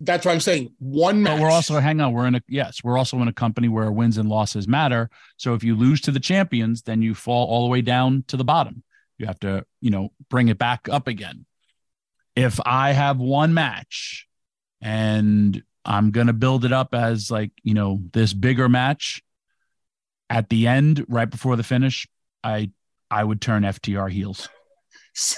that's 0.00 0.26
what 0.26 0.32
I'm 0.32 0.40
saying. 0.40 0.74
One 0.78 1.22
match. 1.22 1.38
But 1.38 1.42
we're 1.42 1.50
also 1.50 1.78
hang 1.78 2.00
on. 2.00 2.12
We're 2.12 2.26
in 2.26 2.34
a 2.34 2.42
yes. 2.48 2.82
We're 2.82 2.98
also 2.98 3.18
in 3.18 3.28
a 3.28 3.32
company 3.32 3.68
where 3.68 3.90
wins 3.90 4.18
and 4.18 4.28
losses 4.28 4.66
matter. 4.66 5.10
So 5.36 5.54
if 5.54 5.64
you 5.64 5.76
lose 5.76 6.00
to 6.02 6.10
the 6.10 6.20
champions, 6.20 6.82
then 6.82 7.02
you 7.02 7.14
fall 7.14 7.46
all 7.46 7.64
the 7.64 7.70
way 7.70 7.80
down 7.80 8.24
to 8.28 8.36
the 8.36 8.44
bottom. 8.44 8.82
You 9.18 9.26
have 9.26 9.38
to 9.40 9.64
you 9.80 9.90
know 9.90 10.10
bring 10.28 10.48
it 10.48 10.58
back 10.58 10.88
up 10.90 11.06
again. 11.06 11.46
If 12.36 12.58
I 12.66 12.92
have 12.92 13.18
one 13.18 13.54
match, 13.54 14.26
and 14.84 15.62
I'm 15.84 16.10
going 16.10 16.28
to 16.28 16.32
build 16.32 16.64
it 16.64 16.72
up 16.72 16.94
as 16.94 17.30
like, 17.30 17.50
you 17.62 17.74
know, 17.74 18.00
this 18.12 18.32
bigger 18.32 18.68
match 18.68 19.22
at 20.28 20.50
the 20.50 20.66
end, 20.66 21.06
right 21.08 21.28
before 21.28 21.56
the 21.56 21.62
finish. 21.62 22.06
I, 22.42 22.70
I 23.10 23.24
would 23.24 23.40
turn 23.40 23.62
FTR 23.62 24.10
heels. 24.10 24.48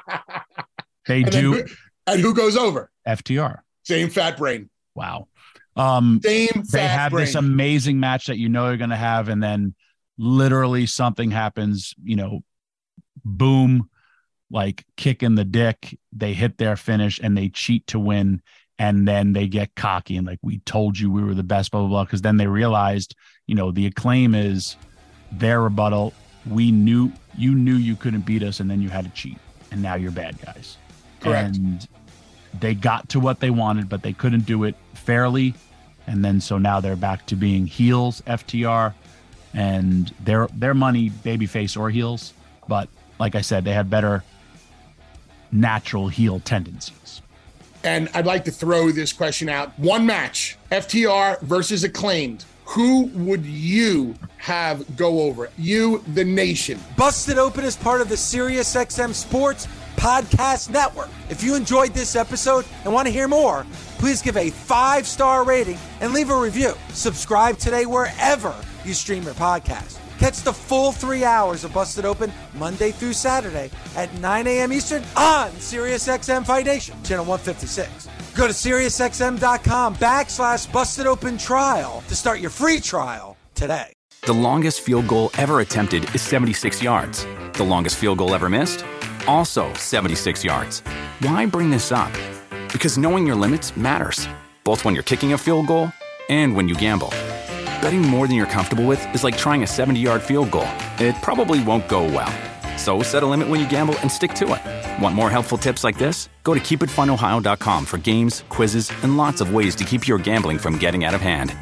They 1.06 1.22
And 1.22 1.30
do 1.32 1.52
who- 1.54 1.64
and 2.06 2.20
who 2.20 2.34
goes 2.34 2.56
over? 2.56 2.90
FTR. 3.06 3.58
Same 3.84 4.10
fat 4.10 4.36
brain. 4.36 4.70
Wow. 4.94 5.28
Um, 5.76 6.20
Same 6.24 6.48
fat 6.48 6.64
they 6.72 6.86
have 6.86 7.12
brain. 7.12 7.26
this 7.26 7.34
amazing 7.34 8.00
match 8.00 8.26
that 8.26 8.38
you 8.38 8.48
know 8.48 8.68
you're 8.68 8.76
going 8.78 8.90
to 8.90 8.96
have, 8.96 9.28
and 9.28 9.42
then 9.42 9.74
literally 10.18 10.86
something 10.86 11.30
happens. 11.30 11.94
You 12.02 12.16
know, 12.16 12.40
boom, 13.24 13.88
like 14.50 14.84
kick 14.96 15.22
in 15.22 15.34
the 15.34 15.44
dick. 15.44 15.98
They 16.12 16.32
hit 16.34 16.58
their 16.58 16.76
finish 16.76 17.20
and 17.22 17.36
they 17.36 17.48
cheat 17.50 17.86
to 17.88 17.98
win, 17.98 18.40
and 18.78 19.06
then 19.06 19.32
they 19.32 19.48
get 19.48 19.74
cocky 19.74 20.16
and 20.16 20.26
like 20.26 20.38
we 20.42 20.58
told 20.60 20.98
you 20.98 21.10
we 21.10 21.22
were 21.22 21.34
the 21.34 21.42
best, 21.42 21.70
blah 21.70 21.80
blah 21.80 21.88
blah. 21.88 22.04
Because 22.04 22.22
then 22.22 22.36
they 22.38 22.46
realized, 22.46 23.14
you 23.46 23.54
know, 23.54 23.70
the 23.70 23.86
acclaim 23.86 24.34
is 24.34 24.76
their 25.32 25.60
rebuttal. 25.60 26.14
We 26.48 26.70
knew 26.72 27.12
you 27.36 27.54
knew 27.54 27.74
you 27.76 27.96
couldn't 27.96 28.24
beat 28.24 28.42
us, 28.42 28.60
and 28.60 28.70
then 28.70 28.80
you 28.80 28.88
had 28.88 29.04
to 29.04 29.10
cheat, 29.10 29.38
and 29.70 29.82
now 29.82 29.94
you're 29.96 30.12
bad 30.12 30.40
guys. 30.40 30.78
Correct. 31.20 31.56
And 31.56 31.88
they 32.58 32.74
got 32.74 33.08
to 33.10 33.20
what 33.20 33.40
they 33.40 33.50
wanted, 33.50 33.88
but 33.88 34.02
they 34.02 34.12
couldn't 34.12 34.46
do 34.46 34.64
it 34.64 34.74
fairly. 34.94 35.54
And 36.06 36.24
then 36.24 36.40
so 36.40 36.58
now 36.58 36.80
they're 36.80 36.96
back 36.96 37.26
to 37.26 37.36
being 37.36 37.66
heels, 37.66 38.22
FTR, 38.26 38.94
and 39.52 40.14
their 40.20 40.46
their 40.48 40.74
money, 40.74 41.10
babyface 41.10 41.78
or 41.78 41.90
heels. 41.90 42.32
But 42.68 42.88
like 43.18 43.34
I 43.34 43.40
said, 43.40 43.64
they 43.64 43.72
had 43.72 43.90
better 43.90 44.22
natural 45.50 46.08
heel 46.08 46.40
tendencies. 46.40 47.22
And 47.82 48.08
I'd 48.14 48.26
like 48.26 48.44
to 48.46 48.50
throw 48.50 48.90
this 48.90 49.12
question 49.12 49.48
out. 49.48 49.78
One 49.78 50.06
match, 50.06 50.56
FTR 50.72 51.40
versus 51.42 51.84
acclaimed. 51.84 52.44
Who 52.66 53.04
would 53.14 53.46
you 53.46 54.14
have 54.38 54.96
go 54.96 55.20
over? 55.20 55.50
You, 55.56 56.02
the 56.14 56.24
nation. 56.24 56.78
Busted 56.96 57.38
Open 57.38 57.64
is 57.64 57.76
part 57.76 58.00
of 58.00 58.08
the 58.08 58.16
SiriusXM 58.16 59.14
Sports 59.14 59.68
Podcast 59.96 60.70
Network. 60.70 61.08
If 61.30 61.42
you 61.42 61.54
enjoyed 61.54 61.94
this 61.94 62.16
episode 62.16 62.66
and 62.84 62.92
want 62.92 63.06
to 63.06 63.12
hear 63.12 63.28
more, 63.28 63.64
please 63.98 64.20
give 64.20 64.36
a 64.36 64.50
five 64.50 65.06
star 65.06 65.44
rating 65.44 65.78
and 66.00 66.12
leave 66.12 66.30
a 66.30 66.38
review. 66.38 66.74
Subscribe 66.90 67.56
today 67.56 67.86
wherever 67.86 68.54
you 68.84 68.94
stream 68.94 69.22
your 69.22 69.34
podcast. 69.34 69.98
Catch 70.18 70.42
the 70.42 70.52
full 70.52 70.92
three 70.92 71.24
hours 71.24 71.62
of 71.64 71.72
Busted 71.72 72.04
Open 72.04 72.32
Monday 72.54 72.90
through 72.90 73.12
Saturday 73.12 73.70
at 73.96 74.12
9 74.20 74.46
a.m. 74.46 74.72
Eastern 74.72 75.02
on 75.16 75.50
SiriusXM 75.52 76.44
Fight 76.46 76.66
Nation, 76.66 76.96
channel 77.04 77.24
156. 77.24 78.08
Go 78.36 78.46
to 78.46 78.52
SiriusXM.com 78.52 79.96
backslash 79.96 80.70
Busted 80.70 81.06
Open 81.06 81.38
Trial 81.38 82.04
to 82.06 82.14
start 82.14 82.38
your 82.38 82.50
free 82.50 82.80
trial 82.80 83.34
today. 83.54 83.94
The 84.26 84.34
longest 84.34 84.82
field 84.82 85.08
goal 85.08 85.30
ever 85.38 85.60
attempted 85.60 86.14
is 86.14 86.20
76 86.20 86.82
yards. 86.82 87.26
The 87.54 87.64
longest 87.64 87.96
field 87.96 88.18
goal 88.18 88.34
ever 88.34 88.50
missed? 88.50 88.84
Also 89.26 89.72
76 89.74 90.44
yards. 90.44 90.80
Why 91.20 91.46
bring 91.46 91.70
this 91.70 91.90
up? 91.90 92.12
Because 92.72 92.98
knowing 92.98 93.26
your 93.26 93.36
limits 93.36 93.74
matters, 93.74 94.28
both 94.64 94.84
when 94.84 94.92
you're 94.92 95.02
kicking 95.02 95.32
a 95.32 95.38
field 95.38 95.66
goal 95.66 95.90
and 96.28 96.54
when 96.54 96.68
you 96.68 96.74
gamble. 96.74 97.10
Betting 97.80 98.02
more 98.02 98.26
than 98.26 98.36
you're 98.36 98.46
comfortable 98.46 98.84
with 98.84 99.02
is 99.14 99.24
like 99.24 99.38
trying 99.38 99.62
a 99.62 99.66
70 99.66 99.98
yard 99.98 100.22
field 100.22 100.50
goal, 100.50 100.68
it 100.98 101.14
probably 101.22 101.64
won't 101.64 101.88
go 101.88 102.02
well. 102.04 102.32
So 102.76 103.02
set 103.02 103.22
a 103.22 103.26
limit 103.26 103.48
when 103.48 103.60
you 103.60 103.68
gamble 103.68 103.98
and 104.00 104.10
stick 104.10 104.34
to 104.34 104.54
it. 104.54 105.02
Want 105.02 105.14
more 105.14 105.30
helpful 105.30 105.58
tips 105.58 105.84
like 105.84 105.98
this? 105.98 106.28
Go 106.44 106.54
to 106.54 106.60
keepitfunohio.com 106.60 107.86
for 107.86 107.98
games, 107.98 108.44
quizzes, 108.48 108.92
and 109.02 109.16
lots 109.16 109.40
of 109.40 109.54
ways 109.54 109.74
to 109.76 109.84
keep 109.84 110.06
your 110.06 110.18
gambling 110.18 110.58
from 110.58 110.78
getting 110.78 111.04
out 111.04 111.14
of 111.14 111.20
hand. 111.20 111.56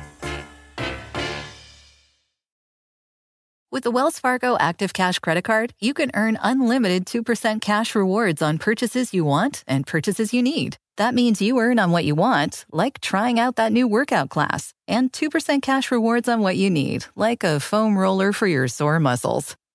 With 3.74 3.82
the 3.82 3.90
Wells 3.90 4.20
Fargo 4.20 4.56
Active 4.56 4.92
Cash 4.92 5.18
Credit 5.18 5.42
Card, 5.42 5.74
you 5.80 5.94
can 5.94 6.12
earn 6.14 6.38
unlimited 6.40 7.06
2% 7.06 7.60
cash 7.60 7.96
rewards 7.96 8.40
on 8.40 8.56
purchases 8.56 9.12
you 9.12 9.24
want 9.24 9.64
and 9.66 9.84
purchases 9.84 10.32
you 10.32 10.44
need. 10.44 10.76
That 10.96 11.12
means 11.12 11.42
you 11.42 11.58
earn 11.58 11.80
on 11.80 11.90
what 11.90 12.04
you 12.04 12.14
want, 12.14 12.66
like 12.70 13.00
trying 13.00 13.40
out 13.40 13.56
that 13.56 13.72
new 13.72 13.88
workout 13.88 14.28
class, 14.28 14.72
and 14.86 15.10
2% 15.10 15.60
cash 15.60 15.90
rewards 15.90 16.28
on 16.28 16.40
what 16.40 16.56
you 16.56 16.70
need, 16.70 17.06
like 17.16 17.42
a 17.42 17.58
foam 17.58 17.98
roller 17.98 18.32
for 18.32 18.46
your 18.46 18.68
sore 18.68 19.00
muscles. 19.00 19.56